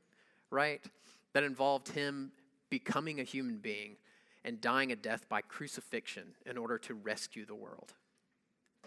right? 0.51 0.81
That 1.33 1.43
involved 1.43 1.89
him 1.89 2.31
becoming 2.69 3.21
a 3.21 3.23
human 3.23 3.57
being 3.57 3.95
and 4.43 4.61
dying 4.61 4.91
a 4.91 4.95
death 4.95 5.27
by 5.27 5.41
crucifixion 5.41 6.35
in 6.45 6.57
order 6.57 6.77
to 6.77 6.93
rescue 6.93 7.45
the 7.45 7.55
world. 7.55 7.93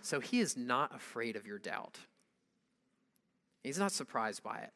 So 0.01 0.21
he 0.21 0.41
is 0.41 0.57
not 0.57 0.95
afraid 0.95 1.37
of 1.37 1.47
your 1.47 1.59
doubt. 1.59 1.99
He's 3.63 3.79
not 3.79 3.93
surprised 3.93 4.43
by 4.43 4.59
it. 4.59 4.73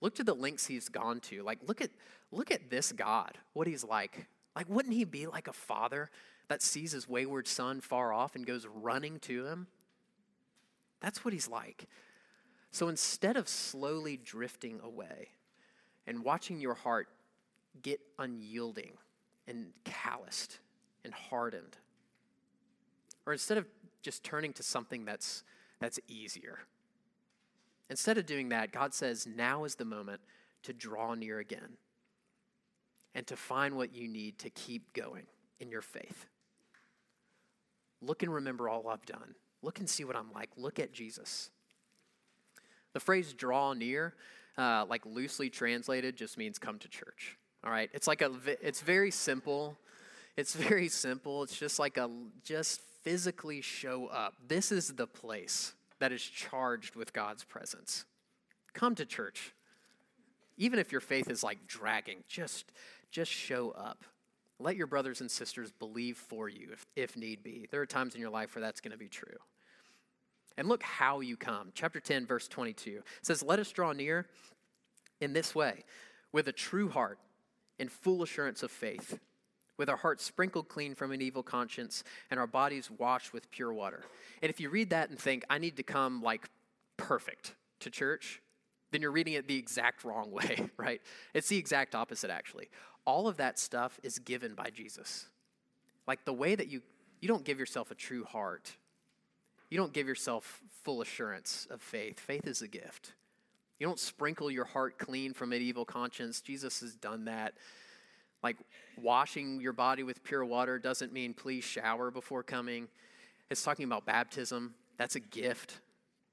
Look 0.00 0.14
to 0.16 0.24
the 0.24 0.34
lengths 0.34 0.66
he's 0.66 0.88
gone 0.88 1.20
to. 1.20 1.42
Like 1.42 1.58
look 1.66 1.80
at 1.80 1.90
look 2.30 2.50
at 2.50 2.70
this 2.70 2.92
God, 2.92 3.36
what 3.52 3.66
he's 3.66 3.84
like. 3.84 4.26
Like 4.56 4.68
wouldn't 4.68 4.94
he 4.94 5.04
be 5.04 5.26
like 5.26 5.48
a 5.48 5.52
father 5.52 6.10
that 6.48 6.62
sees 6.62 6.92
his 6.92 7.08
wayward 7.08 7.46
son 7.46 7.80
far 7.80 8.12
off 8.12 8.34
and 8.34 8.46
goes 8.46 8.66
running 8.66 9.18
to 9.20 9.44
him? 9.46 9.66
That's 11.00 11.24
what 11.24 11.34
he's 11.34 11.48
like. 11.48 11.86
So 12.70 12.88
instead 12.88 13.36
of 13.36 13.48
slowly 13.48 14.16
drifting 14.16 14.80
away 14.82 15.28
and 16.06 16.24
watching 16.24 16.60
your 16.60 16.74
heart 16.74 17.08
get 17.82 18.00
unyielding 18.18 18.92
and 19.48 19.72
calloused 19.84 20.58
and 21.04 21.12
hardened, 21.12 21.76
or 23.26 23.32
instead 23.32 23.58
of 23.58 23.66
just 24.02 24.22
turning 24.22 24.52
to 24.52 24.62
something 24.62 25.04
that's, 25.04 25.42
that's 25.80 25.98
easier, 26.06 26.60
instead 27.90 28.18
of 28.18 28.26
doing 28.26 28.50
that, 28.50 28.70
God 28.70 28.94
says, 28.94 29.26
now 29.26 29.64
is 29.64 29.74
the 29.74 29.84
moment 29.84 30.20
to 30.62 30.72
draw 30.72 31.14
near 31.14 31.38
again 31.38 31.78
and 33.14 33.26
to 33.26 33.36
find 33.36 33.76
what 33.76 33.94
you 33.94 34.06
need 34.06 34.38
to 34.38 34.50
keep 34.50 34.92
going 34.92 35.24
in 35.58 35.70
your 35.70 35.82
faith. 35.82 36.26
Look 38.00 38.22
and 38.22 38.32
remember 38.32 38.68
all 38.68 38.86
I've 38.88 39.06
done. 39.06 39.34
Look 39.62 39.80
and 39.80 39.88
see 39.88 40.04
what 40.04 40.14
I'm 40.14 40.30
like. 40.32 40.50
Look 40.56 40.78
at 40.78 40.92
Jesus. 40.92 41.50
The 42.92 43.00
phrase 43.00 43.32
draw 43.32 43.72
near, 43.72 44.14
uh, 44.56 44.84
like 44.88 45.04
loosely 45.04 45.50
translated, 45.50 46.16
just 46.16 46.38
means 46.38 46.58
come 46.58 46.78
to 46.78 46.88
church. 46.88 47.36
All 47.64 47.70
right? 47.70 47.90
It's 47.92 48.06
like 48.06 48.22
a, 48.22 48.32
it's 48.62 48.80
very 48.80 49.10
simple. 49.10 49.76
It's 50.36 50.54
very 50.68 50.88
simple. 50.88 51.42
It's 51.42 51.56
just 51.56 51.78
like 51.78 51.96
a, 51.96 52.10
just 52.44 52.80
physically 53.02 53.60
show 53.60 54.06
up. 54.06 54.34
This 54.46 54.72
is 54.72 54.94
the 54.94 55.06
place 55.06 55.74
that 55.98 56.12
is 56.12 56.22
charged 56.22 56.94
with 56.94 57.12
God's 57.12 57.44
presence. 57.44 58.04
Come 58.72 58.94
to 58.96 59.04
church. 59.04 59.52
Even 60.56 60.78
if 60.78 60.92
your 60.92 61.00
faith 61.00 61.30
is 61.30 61.42
like 61.42 61.66
dragging, 61.66 62.24
just, 62.28 62.72
just 63.10 63.30
show 63.30 63.70
up. 63.70 64.04
Let 64.60 64.76
your 64.76 64.88
brothers 64.88 65.20
and 65.20 65.30
sisters 65.30 65.70
believe 65.70 66.16
for 66.16 66.48
you 66.48 66.70
if, 66.72 66.86
if 66.96 67.16
need 67.16 67.42
be. 67.42 67.68
There 67.70 67.80
are 67.80 67.86
times 67.86 68.14
in 68.14 68.20
your 68.20 68.30
life 68.30 68.54
where 68.54 68.62
that's 68.62 68.80
going 68.80 68.92
to 68.92 68.98
be 68.98 69.08
true. 69.08 69.36
And 70.56 70.68
look 70.68 70.82
how 70.82 71.20
you 71.20 71.36
come. 71.36 71.70
Chapter 71.74 72.00
10, 72.00 72.26
verse 72.26 72.48
22 72.48 73.02
says, 73.22 73.42
Let 73.44 73.60
us 73.60 73.70
draw 73.70 73.92
near 73.92 74.26
in 75.20 75.32
this 75.32 75.54
way, 75.54 75.84
with 76.32 76.48
a 76.48 76.52
true 76.52 76.88
heart 76.88 77.20
and 77.78 77.90
full 77.90 78.22
assurance 78.22 78.62
of 78.62 78.70
faith, 78.70 79.18
with 79.76 79.88
our 79.88 79.96
hearts 79.96 80.24
sprinkled 80.24 80.68
clean 80.68 80.94
from 80.94 81.12
an 81.12 81.22
evil 81.22 81.42
conscience 81.42 82.02
and 82.30 82.40
our 82.40 82.46
bodies 82.46 82.90
washed 82.90 83.32
with 83.32 83.50
pure 83.50 83.72
water. 83.72 84.02
And 84.42 84.50
if 84.50 84.60
you 84.60 84.70
read 84.70 84.90
that 84.90 85.10
and 85.10 85.18
think, 85.18 85.44
I 85.48 85.58
need 85.58 85.76
to 85.76 85.82
come 85.82 86.22
like 86.22 86.48
perfect 86.96 87.54
to 87.80 87.90
church, 87.90 88.42
then 88.90 89.02
you're 89.02 89.12
reading 89.12 89.34
it 89.34 89.46
the 89.46 89.58
exact 89.58 90.04
wrong 90.04 90.30
way, 90.32 90.68
right? 90.76 91.00
It's 91.34 91.48
the 91.48 91.58
exact 91.58 91.94
opposite, 91.94 92.30
actually. 92.30 92.68
All 93.04 93.28
of 93.28 93.36
that 93.36 93.58
stuff 93.58 93.98
is 94.02 94.18
given 94.18 94.54
by 94.54 94.70
Jesus. 94.70 95.26
Like 96.06 96.24
the 96.24 96.32
way 96.32 96.54
that 96.54 96.68
you, 96.68 96.82
you 97.20 97.28
don't 97.28 97.44
give 97.44 97.58
yourself 97.58 97.90
a 97.90 97.94
true 97.94 98.24
heart 98.24 98.72
you 99.70 99.76
don't 99.76 99.92
give 99.92 100.08
yourself 100.08 100.62
full 100.82 101.02
assurance 101.02 101.66
of 101.70 101.82
faith. 101.82 102.18
Faith 102.18 102.46
is 102.46 102.62
a 102.62 102.68
gift. 102.68 103.12
You 103.78 103.86
don't 103.86 103.98
sprinkle 103.98 104.50
your 104.50 104.64
heart 104.64 104.98
clean 104.98 105.34
from 105.34 105.54
evil 105.54 105.84
conscience. 105.84 106.40
Jesus 106.40 106.80
has 106.80 106.94
done 106.94 107.26
that. 107.26 107.54
Like 108.42 108.56
washing 109.00 109.60
your 109.60 109.72
body 109.72 110.02
with 110.02 110.22
pure 110.22 110.44
water 110.44 110.78
doesn't 110.78 111.12
mean 111.12 111.34
please 111.34 111.64
shower 111.64 112.10
before 112.10 112.42
coming. 112.42 112.88
It's 113.50 113.62
talking 113.62 113.84
about 113.84 114.04
baptism. 114.04 114.74
That's 114.96 115.16
a 115.16 115.20
gift, 115.20 115.80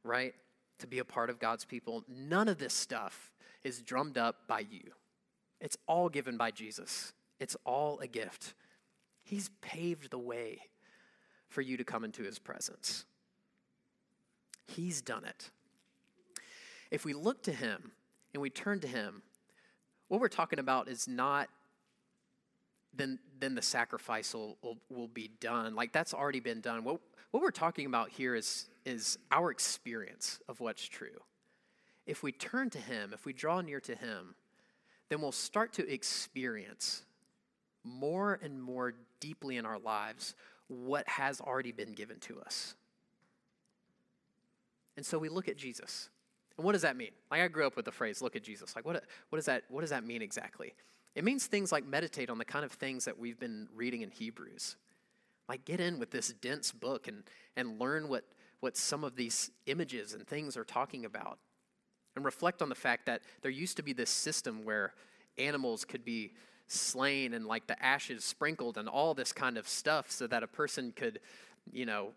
right? 0.04 0.34
To 0.80 0.88
be 0.88 1.00
a 1.00 1.06
part 1.06 1.30
of 1.30 1.40
God's 1.40 1.66
people. 1.66 2.04
None 2.08 2.48
of 2.48 2.58
this 2.58 2.74
stuff 2.74 3.32
is 3.64 3.82
drummed 3.82 4.18
up 4.18 4.48
by 4.48 4.60
you. 4.60 4.92
It's 5.62 5.78
all 5.88 6.10
given 6.10 6.38
by 6.38 6.52
Jesus. 6.52 7.14
It's 7.40 7.56
all 7.66 8.00
a 8.00 8.08
gift. 8.08 8.54
He's 9.24 9.50
paved 9.62 10.12
the 10.12 10.20
way 10.20 10.60
for 11.48 11.62
you 11.62 11.78
to 11.78 11.84
come 11.84 12.04
into 12.04 12.24
his 12.24 12.38
presence. 12.38 13.06
He's 14.68 15.02
done 15.02 15.26
it. 15.26 15.52
If 16.92 17.06
we 17.06 17.14
look 17.14 17.44
to 17.44 17.52
Him 17.52 17.92
and 18.34 18.42
we 18.42 18.50
turn 18.50 18.80
to 18.82 18.88
Him, 18.88 19.22
what 20.08 20.22
we're 20.22 20.28
talking 20.28 20.60
about 20.60 20.88
is 20.88 21.08
not 21.08 21.50
then 22.98 23.20
then 23.40 23.56
the 23.56 23.62
sacrifice 23.62 24.34
will, 24.34 24.58
will, 24.62 24.78
will 24.90 25.08
be 25.08 25.30
done. 25.40 25.76
Like 25.76 25.92
that's 25.92 26.14
already 26.14 26.40
been 26.40 26.62
done. 26.62 26.84
What 26.84 27.02
what 27.32 27.44
we're 27.44 27.52
talking 27.52 27.86
about 27.86 28.10
here 28.10 28.36
is 28.36 28.68
is 28.86 29.18
our 29.32 29.52
experience 29.52 30.40
of 30.48 30.60
what's 30.60 30.88
true. 30.88 31.22
If 32.06 32.24
we 32.24 32.32
turn 32.32 32.70
to 32.70 32.80
him, 32.80 33.12
if 33.14 33.26
we 33.26 33.34
draw 33.34 33.62
near 33.62 33.80
to 33.82 33.96
him, 33.96 34.36
then 35.10 35.22
we'll 35.22 35.32
start 35.32 35.74
to 35.74 35.92
experience 35.92 37.04
more 37.84 38.40
and 38.42 38.62
more 38.62 38.94
deeply 39.20 39.58
in 39.58 39.66
our 39.66 39.80
lives 39.80 40.36
what 40.68 41.08
has 41.08 41.42
already 41.42 41.72
been 41.72 41.94
given 41.94 42.20
to 42.20 42.40
us. 42.42 42.76
And 44.98 45.06
so 45.06 45.18
we 45.18 45.30
look 45.30 45.48
at 45.48 45.58
Jesus. 45.58 46.10
And 46.58 46.66
what 46.66 46.74
does 46.74 46.84
that 46.84 46.96
mean? 46.96 47.12
Like 47.30 47.42
I 47.42 47.48
grew 47.48 47.68
up 47.68 47.76
with 47.76 47.86
the 47.86 47.92
phrase 47.92 48.22
look 48.22 48.36
at 48.36 48.44
Jesus. 48.44 48.76
Like 48.76 48.86
what 48.86 49.04
what 49.30 49.38
does 49.38 49.46
that 49.46 49.64
what 49.70 49.82
does 49.82 49.90
that 49.90 50.06
mean 50.06 50.22
exactly? 50.22 50.74
It 51.16 51.24
means 51.24 51.48
things 51.48 51.72
like 51.72 51.86
meditate 51.86 52.30
on 52.30 52.38
the 52.38 52.46
kind 52.46 52.66
of 52.66 52.72
things 52.72 53.06
that 53.06 53.18
we've 53.18 53.40
been 53.40 53.68
reading 53.74 54.02
in 54.02 54.12
Hebrews. 54.12 54.76
Like 55.48 55.66
get 55.66 55.80
in 55.80 56.00
with 56.00 56.12
this 56.12 56.30
dense 56.30 56.72
book 56.72 57.08
and 57.08 57.24
and 57.56 57.80
learn 57.80 58.08
what 58.08 58.26
what 58.60 58.78
some 58.78 59.04
of 59.04 59.16
these 59.16 59.52
images 59.66 60.14
and 60.14 60.26
things 60.26 60.58
are 60.58 60.64
talking 60.64 61.06
about. 61.06 61.40
And 62.16 62.24
reflect 62.24 62.62
on 62.62 62.70
the 62.70 62.76
fact 62.76 63.06
that 63.08 63.22
there 63.42 63.52
used 63.52 63.76
to 63.78 63.84
be 63.84 63.92
this 63.92 64.10
system 64.10 64.64
where 64.64 64.94
animals 65.38 65.84
could 65.84 66.06
be 66.06 66.32
slain 66.68 67.34
and 67.34 67.46
like 67.46 67.68
the 67.68 67.82
ashes 67.84 68.24
sprinkled 68.24 68.78
and 68.78 68.88
all 68.88 69.14
this 69.14 69.32
kind 69.32 69.58
of 69.58 69.68
stuff 69.68 70.10
so 70.10 70.26
that 70.28 70.42
a 70.42 70.48
person 70.48 70.94
could, 70.96 71.20
you 71.72 71.86
know, 71.86 72.14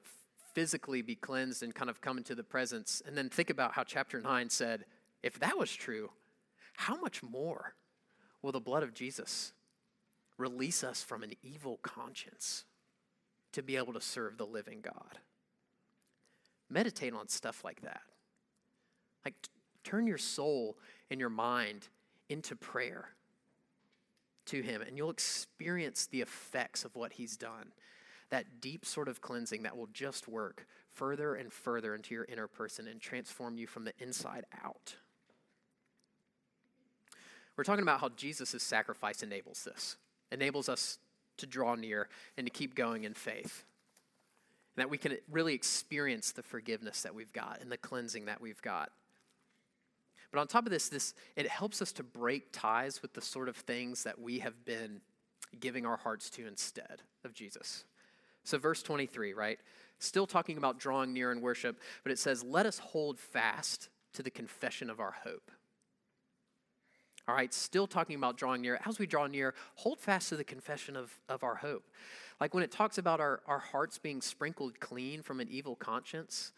physically 0.54 1.02
be 1.02 1.14
cleansed 1.14 1.62
and 1.62 1.74
kind 1.74 1.90
of 1.90 2.00
come 2.00 2.18
into 2.18 2.34
the 2.34 2.42
presence. 2.42 3.02
And 3.06 3.16
then 3.16 3.28
think 3.28 3.50
about 3.50 3.72
how 3.72 3.84
chapter 3.84 4.20
9 4.20 4.50
said, 4.50 4.84
if 5.22 5.38
that 5.40 5.58
was 5.58 5.72
true, 5.72 6.10
how 6.74 6.96
much 6.96 7.22
more 7.22 7.74
will 8.42 8.52
the 8.52 8.60
blood 8.60 8.82
of 8.82 8.94
Jesus 8.94 9.52
release 10.36 10.84
us 10.84 11.02
from 11.02 11.22
an 11.22 11.32
evil 11.42 11.78
conscience 11.82 12.64
to 13.52 13.62
be 13.62 13.76
able 13.76 13.92
to 13.92 14.00
serve 14.00 14.38
the 14.38 14.46
living 14.46 14.80
God? 14.80 15.18
Meditate 16.70 17.14
on 17.14 17.28
stuff 17.28 17.64
like 17.64 17.82
that. 17.82 18.02
Like, 19.24 19.34
t- 19.42 19.50
turn 19.84 20.06
your 20.06 20.18
soul 20.18 20.76
and 21.10 21.18
your 21.18 21.30
mind 21.30 21.88
into 22.28 22.54
prayer 22.54 23.08
to 24.46 24.62
Him, 24.62 24.82
and 24.82 24.96
you'll 24.96 25.10
experience 25.10 26.06
the 26.06 26.20
effects 26.20 26.84
of 26.84 26.94
what 26.94 27.12
He's 27.14 27.36
done. 27.36 27.72
That 28.30 28.60
deep 28.60 28.84
sort 28.84 29.08
of 29.08 29.20
cleansing 29.20 29.62
that 29.62 29.76
will 29.76 29.88
just 29.92 30.28
work 30.28 30.66
further 30.92 31.34
and 31.34 31.52
further 31.52 31.94
into 31.94 32.14
your 32.14 32.24
inner 32.24 32.46
person 32.46 32.86
and 32.86 33.00
transform 33.00 33.56
you 33.56 33.66
from 33.66 33.84
the 33.84 33.92
inside 34.00 34.44
out. 34.64 34.96
We're 37.56 37.64
talking 37.64 37.82
about 37.82 38.00
how 38.00 38.10
Jesus' 38.10 38.62
sacrifice 38.62 39.22
enables 39.22 39.64
this, 39.64 39.96
enables 40.30 40.68
us 40.68 40.98
to 41.38 41.46
draw 41.46 41.74
near 41.74 42.08
and 42.36 42.46
to 42.46 42.50
keep 42.50 42.74
going 42.74 43.04
in 43.04 43.14
faith. 43.14 43.64
And 44.76 44.82
that 44.82 44.90
we 44.90 44.98
can 44.98 45.16
really 45.30 45.54
experience 45.54 46.30
the 46.30 46.42
forgiveness 46.42 47.02
that 47.02 47.14
we've 47.14 47.32
got 47.32 47.60
and 47.60 47.72
the 47.72 47.76
cleansing 47.76 48.26
that 48.26 48.40
we've 48.40 48.62
got. 48.62 48.92
But 50.30 50.40
on 50.40 50.46
top 50.46 50.66
of 50.66 50.70
this, 50.70 50.88
this 50.88 51.14
it 51.34 51.48
helps 51.48 51.82
us 51.82 51.90
to 51.92 52.02
break 52.02 52.52
ties 52.52 53.02
with 53.02 53.14
the 53.14 53.22
sort 53.22 53.48
of 53.48 53.56
things 53.56 54.04
that 54.04 54.20
we 54.20 54.38
have 54.40 54.64
been 54.64 55.00
giving 55.58 55.86
our 55.86 55.96
hearts 55.96 56.30
to 56.30 56.46
instead 56.46 57.02
of 57.24 57.32
Jesus. 57.32 57.84
So, 58.48 58.56
verse 58.56 58.82
23, 58.82 59.34
right? 59.34 59.58
Still 59.98 60.26
talking 60.26 60.56
about 60.56 60.78
drawing 60.78 61.12
near 61.12 61.32
in 61.32 61.42
worship, 61.42 61.78
but 62.02 62.12
it 62.12 62.18
says, 62.18 62.42
Let 62.42 62.64
us 62.64 62.78
hold 62.78 63.18
fast 63.18 63.90
to 64.14 64.22
the 64.22 64.30
confession 64.30 64.88
of 64.88 65.00
our 65.00 65.10
hope. 65.22 65.50
All 67.28 67.34
right, 67.34 67.52
still 67.52 67.86
talking 67.86 68.16
about 68.16 68.38
drawing 68.38 68.62
near. 68.62 68.80
As 68.86 68.98
we 68.98 69.06
draw 69.06 69.26
near, 69.26 69.52
hold 69.74 70.00
fast 70.00 70.30
to 70.30 70.36
the 70.36 70.44
confession 70.44 70.96
of, 70.96 71.12
of 71.28 71.44
our 71.44 71.56
hope. 71.56 71.84
Like 72.40 72.54
when 72.54 72.62
it 72.62 72.72
talks 72.72 72.96
about 72.96 73.20
our, 73.20 73.42
our 73.46 73.58
hearts 73.58 73.98
being 73.98 74.22
sprinkled 74.22 74.80
clean 74.80 75.20
from 75.20 75.40
an 75.40 75.48
evil 75.50 75.76
conscience, 75.76 76.52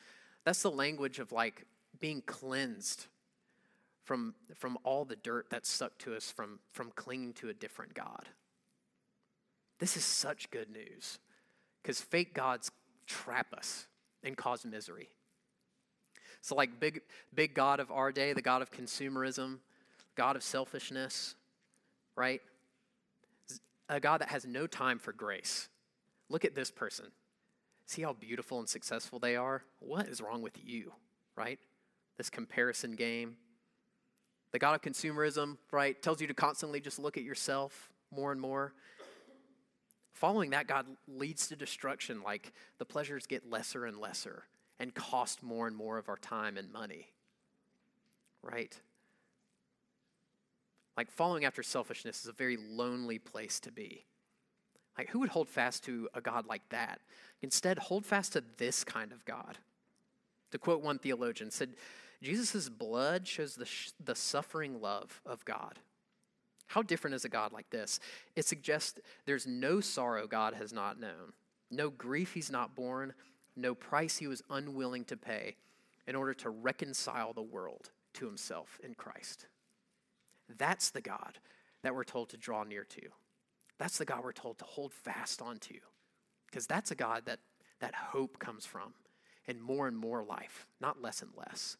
that's 0.44 0.62
the 0.62 0.70
language 0.70 1.18
of 1.18 1.32
like 1.32 1.64
being 1.98 2.22
cleansed 2.24 3.06
from, 4.04 4.36
from 4.54 4.78
all 4.84 5.04
the 5.04 5.16
dirt 5.16 5.46
that's 5.50 5.68
stuck 5.68 5.98
to 5.98 6.14
us 6.14 6.30
from, 6.30 6.60
from 6.70 6.92
clinging 6.94 7.32
to 7.32 7.48
a 7.48 7.52
different 7.52 7.94
God. 7.94 8.28
This 9.80 9.96
is 9.96 10.04
such 10.04 10.52
good 10.52 10.70
news 10.70 11.18
because 11.82 12.00
fake 12.00 12.34
gods 12.34 12.70
trap 13.06 13.52
us 13.54 13.86
and 14.22 14.36
cause 14.36 14.64
misery. 14.64 15.08
So, 16.42 16.54
like 16.54 16.80
big, 16.80 17.02
big 17.34 17.54
God 17.54 17.80
of 17.80 17.90
our 17.90 18.12
day, 18.12 18.32
the 18.32 18.42
God 18.42 18.62
of 18.62 18.70
consumerism, 18.70 19.58
God 20.16 20.36
of 20.36 20.42
selfishness, 20.42 21.34
right? 22.16 22.40
A 23.88 24.00
God 24.00 24.20
that 24.20 24.28
has 24.28 24.46
no 24.46 24.66
time 24.66 24.98
for 24.98 25.12
grace. 25.12 25.68
Look 26.28 26.44
at 26.44 26.54
this 26.54 26.70
person. 26.70 27.06
See 27.86 28.02
how 28.02 28.12
beautiful 28.12 28.60
and 28.60 28.68
successful 28.68 29.18
they 29.18 29.36
are? 29.36 29.62
What 29.80 30.06
is 30.06 30.20
wrong 30.20 30.42
with 30.42 30.56
you, 30.64 30.92
right? 31.36 31.58
This 32.16 32.30
comparison 32.30 32.92
game. 32.92 33.36
The 34.52 34.58
God 34.58 34.74
of 34.74 34.82
consumerism, 34.82 35.58
right, 35.72 36.00
tells 36.00 36.20
you 36.20 36.26
to 36.26 36.34
constantly 36.34 36.80
just 36.80 36.98
look 36.98 37.16
at 37.16 37.22
yourself 37.22 37.90
more 38.10 38.32
and 38.32 38.40
more. 38.40 38.74
Following 40.12 40.50
that 40.50 40.66
God 40.66 40.86
leads 41.08 41.48
to 41.48 41.56
destruction, 41.56 42.22
like 42.22 42.52
the 42.78 42.84
pleasures 42.84 43.26
get 43.26 43.48
lesser 43.48 43.86
and 43.86 43.98
lesser 43.98 44.44
and 44.78 44.94
cost 44.94 45.42
more 45.42 45.66
and 45.66 45.76
more 45.76 45.98
of 45.98 46.08
our 46.08 46.16
time 46.16 46.56
and 46.56 46.72
money, 46.72 47.08
right? 48.42 48.74
Like 50.96 51.10
following 51.10 51.44
after 51.44 51.62
selfishness 51.62 52.22
is 52.22 52.28
a 52.28 52.32
very 52.32 52.56
lonely 52.56 53.18
place 53.18 53.60
to 53.60 53.72
be. 53.72 54.04
Like, 54.98 55.08
who 55.08 55.20
would 55.20 55.30
hold 55.30 55.48
fast 55.48 55.84
to 55.84 56.10
a 56.12 56.20
God 56.20 56.46
like 56.46 56.68
that? 56.70 57.00
Instead, 57.40 57.78
hold 57.78 58.04
fast 58.04 58.34
to 58.34 58.44
this 58.58 58.84
kind 58.84 59.12
of 59.12 59.24
God. 59.24 59.56
To 60.50 60.58
quote 60.58 60.82
one 60.82 60.98
theologian, 60.98 61.50
said, 61.50 61.70
Jesus' 62.22 62.68
blood 62.68 63.26
shows 63.26 63.54
the, 63.54 63.64
sh- 63.64 63.92
the 64.02 64.14
suffering 64.14 64.80
love 64.82 65.22
of 65.24 65.44
God. 65.46 65.78
How 66.70 66.82
different 66.82 67.14
is 67.14 67.24
a 67.24 67.28
God 67.28 67.52
like 67.52 67.68
this? 67.70 67.98
It 68.36 68.46
suggests 68.46 69.00
there's 69.26 69.46
no 69.46 69.80
sorrow 69.80 70.26
God 70.26 70.54
has 70.54 70.72
not 70.72 71.00
known, 71.00 71.32
no 71.70 71.90
grief 71.90 72.34
he's 72.34 72.50
not 72.50 72.76
borne, 72.76 73.12
no 73.56 73.74
price 73.74 74.18
he 74.18 74.26
was 74.26 74.42
unwilling 74.50 75.04
to 75.06 75.16
pay 75.16 75.56
in 76.06 76.14
order 76.14 76.32
to 76.34 76.50
reconcile 76.50 77.32
the 77.32 77.42
world 77.42 77.90
to 78.14 78.26
himself 78.26 78.78
in 78.84 78.94
Christ. 78.94 79.46
That's 80.58 80.90
the 80.90 81.00
God 81.00 81.38
that 81.82 81.94
we're 81.94 82.04
told 82.04 82.28
to 82.30 82.36
draw 82.36 82.62
near 82.62 82.84
to. 82.84 83.02
That's 83.78 83.98
the 83.98 84.04
God 84.04 84.22
we're 84.22 84.32
told 84.32 84.58
to 84.58 84.64
hold 84.64 84.92
fast 84.92 85.42
onto. 85.42 85.80
Because 86.46 86.66
that's 86.66 86.92
a 86.92 86.96
God 86.96 87.22
that, 87.26 87.40
that 87.80 87.94
hope 87.94 88.38
comes 88.38 88.66
from 88.66 88.94
and 89.48 89.60
more 89.60 89.88
and 89.88 89.96
more 89.96 90.22
life, 90.22 90.66
not 90.80 91.02
less 91.02 91.22
and 91.22 91.30
less 91.36 91.76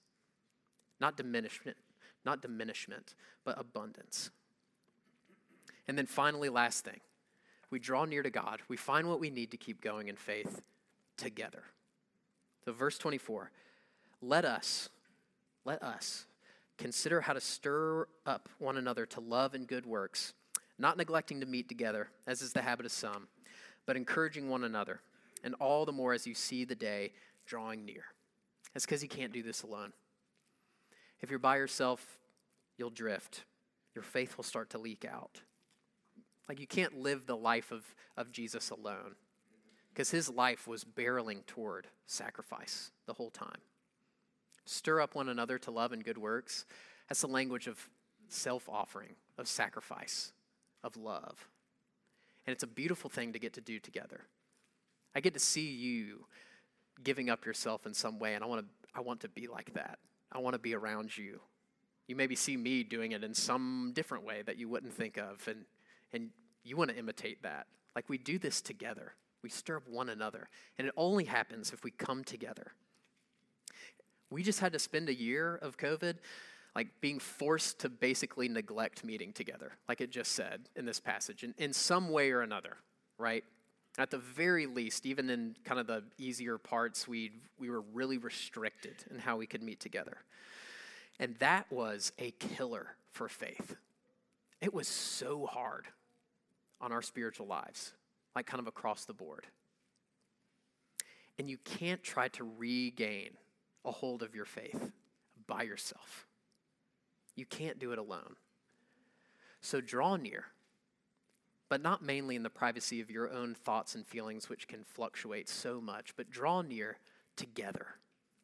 not 1.01 1.17
diminishment, 1.17 1.79
not 2.25 2.43
diminishment, 2.43 3.15
but 3.45 3.59
abundance. 3.59 4.31
And 5.91 5.99
then 5.99 6.07
finally, 6.07 6.49
last 6.49 6.85
thing, 6.85 7.01
we 7.69 7.81
draw 7.81 8.05
near 8.05 8.23
to 8.23 8.31
God. 8.31 8.63
We 8.69 8.77
find 8.77 9.09
what 9.09 9.19
we 9.19 9.29
need 9.29 9.51
to 9.51 9.57
keep 9.57 9.81
going 9.81 10.07
in 10.07 10.15
faith 10.15 10.63
together. 11.17 11.65
So, 12.65 12.71
verse 12.71 12.97
24 12.97 13.51
let 14.23 14.45
us, 14.45 14.89
let 15.65 15.83
us 15.83 16.27
consider 16.79 17.21
how 17.21 17.33
to 17.33 17.41
stir 17.41 18.07
up 18.25 18.49
one 18.61 18.77
another 18.77 19.05
to 19.07 19.19
love 19.19 19.55
and 19.55 19.67
good 19.67 19.85
works, 19.85 20.33
not 20.79 20.97
neglecting 20.97 21.41
to 21.41 21.47
meet 21.47 21.69
together, 21.69 22.09
as 22.25 22.41
is 22.41 22.53
the 22.53 22.63
habit 22.63 22.87
of 22.87 22.93
some, 22.93 23.27
but 23.85 23.97
encouraging 23.97 24.49
one 24.49 24.63
another, 24.63 25.01
and 25.43 25.57
all 25.59 25.85
the 25.85 25.91
more 25.91 26.13
as 26.13 26.25
you 26.25 26.35
see 26.35 26.65
the 26.65 26.77
day 26.77 27.11
drawing 27.47 27.85
near. 27.85 28.05
It's 28.77 28.87
because 28.87 29.03
you 29.03 29.09
can't 29.09 29.33
do 29.33 29.43
this 29.43 29.65
alone. 29.65 29.93
If 31.21 31.31
you're 31.31 31.41
by 31.41 31.57
yourself, 31.57 32.17
you'll 32.79 32.91
drift. 32.91 33.43
Your 33.97 34.05
faith 34.05 34.37
will 34.37 34.45
start 34.45 34.71
to 34.71 34.79
leak 34.79 35.05
out. 35.05 35.41
Like 36.51 36.59
you 36.59 36.67
can't 36.67 36.99
live 36.99 37.27
the 37.27 37.37
life 37.37 37.71
of, 37.71 37.85
of 38.17 38.33
Jesus 38.33 38.71
alone 38.71 39.15
because 39.95 40.11
his 40.11 40.29
life 40.29 40.67
was 40.67 40.83
barreling 40.83 41.47
toward 41.47 41.87
sacrifice 42.07 42.91
the 43.07 43.13
whole 43.13 43.31
time. 43.31 43.61
Stir 44.65 45.01
up 45.01 45.15
one 45.15 45.29
another 45.29 45.61
to 45.61 45.71
love 45.71 45.93
and 45.93 46.03
good 46.03 46.19
works. 46.19 46.65
That's 47.09 47.21
the 47.21 47.29
language 47.29 47.69
of 47.69 47.89
self 48.27 48.69
offering, 48.69 49.15
of 49.39 49.47
sacrifice, 49.47 50.33
of 50.83 50.97
love. 50.97 51.47
And 52.49 52.53
it's 52.53 52.65
a 52.65 52.67
beautiful 52.67 53.09
thing 53.09 53.33
to 53.33 53.39
get 53.39 53.53
to 53.53 53.61
do 53.61 53.79
together. 53.79 54.23
I 55.15 55.21
get 55.21 55.35
to 55.35 55.41
see 55.41 55.71
you 55.71 56.25
giving 57.01 57.31
up 57.31 57.47
yourself 57.47 57.87
in 57.87 57.95
some 57.95 58.19
way, 58.19 58.35
and 58.35 58.43
I 58.43 58.49
want 58.49 58.63
to, 58.63 58.67
I 58.93 59.03
want 59.03 59.21
to 59.21 59.29
be 59.29 59.47
like 59.47 59.75
that. 59.75 60.01
I 60.33 60.41
want 60.41 60.55
to 60.55 60.59
be 60.61 60.75
around 60.75 61.17
you. 61.17 61.39
You 62.09 62.17
maybe 62.17 62.35
see 62.35 62.57
me 62.57 62.83
doing 62.83 63.13
it 63.13 63.23
in 63.23 63.35
some 63.35 63.93
different 63.95 64.25
way 64.25 64.43
that 64.43 64.57
you 64.57 64.69
wouldn't 64.69 64.93
think 64.93 65.17
of, 65.17 65.47
and, 65.47 65.65
and 66.13 66.31
you 66.65 66.77
want 66.77 66.91
to 66.91 66.97
imitate 66.97 67.43
that. 67.43 67.67
Like 67.95 68.09
we 68.09 68.19
do 68.19 68.39
this 68.39 68.61
together, 68.61 69.15
we 69.43 69.49
stir 69.49 69.79
up 69.79 69.89
one 69.89 70.09
another, 70.09 70.49
and 70.79 70.87
it 70.87 70.95
only 70.97 71.25
happens 71.25 71.73
if 71.73 71.83
we 71.83 71.91
come 71.91 72.25
together. 72.25 72.73
We 74.31 74.43
just 74.43 74.61
had 74.61 74.73
to 74.73 74.79
spend 74.79 75.09
a 75.09 75.15
year 75.15 75.57
of 75.57 75.77
COVID 75.77 76.17
like 76.77 76.89
being 77.01 77.19
forced 77.19 77.81
to 77.81 77.89
basically 77.89 78.49
neglect 78.49 79.05
meeting 79.05 79.33
together, 79.33 79.73
like 79.89 80.01
it 80.01 80.11
just 80.11 80.33
said 80.33 80.69
in 80.77 80.85
this 80.85 81.01
passage, 81.01 81.43
in, 81.43 81.55
in 81.59 81.73
some 81.73 82.11
way 82.11 82.31
or 82.31 82.43
another, 82.43 82.77
right? 83.19 83.45
At 83.99 84.11
the 84.11 84.19
very 84.19 84.67
least, 84.67 85.05
even 85.05 85.31
in 85.31 85.57
kind 85.65 85.81
of 85.81 85.89
the 85.89 86.05
easier 86.17 86.59
parts, 86.59 87.09
we, 87.09 87.33
we 87.59 87.71
were 87.71 87.83
really 87.93 88.19
restricted 88.19 88.95
in 89.11 89.19
how 89.19 89.37
we 89.37 89.47
could 89.47 89.63
meet 89.65 89.81
together. 89.81 90.19
And 91.19 91.35
that 91.41 91.67
was 91.73 92.13
a 92.19 92.31
killer 92.33 92.95
for 93.11 93.29
faith. 93.29 93.75
It 94.61 94.73
was 94.73 94.87
so 94.87 95.47
hard 95.47 95.89
on 96.81 96.93
our 96.93 97.03
spiritual 97.03 97.47
lives, 97.47 97.93
like 98.35 98.47
kind 98.47 98.61
of 98.61 98.67
across 98.67 99.05
the 99.05 99.13
board. 99.13 99.47
And 101.39 101.49
you 101.49 101.59
can't 101.59 102.03
try 102.03 102.29
to 102.29 102.45
regain 102.59 103.31
a 103.85 103.91
hold 103.91 104.23
of 104.23 104.35
your 104.35 104.45
faith 104.45 104.93
by 105.47 105.63
yourself. 105.63 106.27
You 107.35 107.47
can't 107.47 107.79
do 107.79 107.93
it 107.93 107.99
alone. 107.99 108.37
So 109.61 109.81
draw 109.81 110.17
near, 110.17 110.47
but 111.69 111.83
not 111.83 112.03
mainly 112.03 112.37
in 112.37 112.43
the 112.43 112.51
privacy 112.51 113.01
of 113.01 113.11
your 113.11 113.31
own 113.31 113.55
thoughts 113.55 113.95
and 113.95 114.07
feelings, 114.07 114.49
which 114.49 114.69
can 114.69 114.85
fluctuate 114.85 115.49
so 115.49 115.81
much, 115.81 116.15
but 116.17 116.31
draw 116.31 116.63
near 116.63 116.99
together 117.37 117.87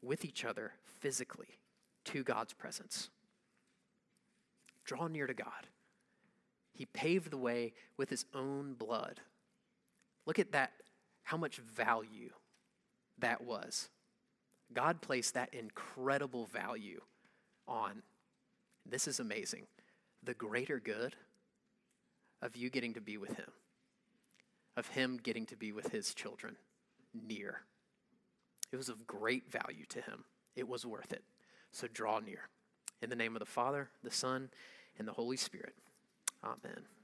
with 0.03 0.25
each 0.25 0.45
other 0.45 0.73
physically 1.01 1.59
to 2.05 2.23
God's 2.23 2.53
presence. 2.53 3.11
Draw 4.85 5.09
near 5.09 5.27
to 5.27 5.35
God. 5.35 5.67
He 6.77 6.85
paved 6.85 7.31
the 7.31 7.39
way 7.39 7.73
with 7.97 8.11
his 8.11 8.27
own 8.35 8.75
blood. 8.75 9.21
Look 10.27 10.39
at 10.39 10.53
that, 10.53 10.73
how 11.23 11.39
much 11.39 11.57
value 11.57 12.31
that 13.19 13.43
was. 13.43 13.89
God 14.75 15.01
placed 15.01 15.35
that 15.35 15.55
incredible 15.55 16.45
value 16.47 17.01
on. 17.67 18.03
This 18.85 19.09
is 19.09 19.21
amazing. 19.21 19.67
The 20.23 20.35
greater 20.35 20.79
good 20.79 21.17
of 22.43 22.57
you 22.57 22.69
getting 22.69 22.93
to 22.95 23.01
be 23.01 23.17
with 23.17 23.37
Him, 23.37 23.51
of 24.77 24.89
Him 24.89 25.19
getting 25.23 25.47
to 25.47 25.57
be 25.57 25.73
with 25.73 25.93
His 25.93 26.13
children 26.13 26.57
near. 27.15 27.63
It 28.71 28.77
was 28.77 28.89
of 28.89 29.07
great 29.07 29.51
value 29.51 29.87
to 29.89 30.01
Him. 30.03 30.25
It 30.55 30.69
was 30.69 30.85
worth 30.85 31.13
it. 31.13 31.23
So 31.73 31.87
draw 31.87 32.19
near. 32.19 32.49
In 33.01 33.09
the 33.09 33.17
name 33.17 33.35
of 33.35 33.41
the 33.41 33.47
Father, 33.47 33.89
the 34.03 34.11
Son, 34.11 34.51
and 34.99 35.07
the 35.07 35.13
Holy 35.13 35.37
Spirit. 35.37 35.75
Amen. 36.47 36.96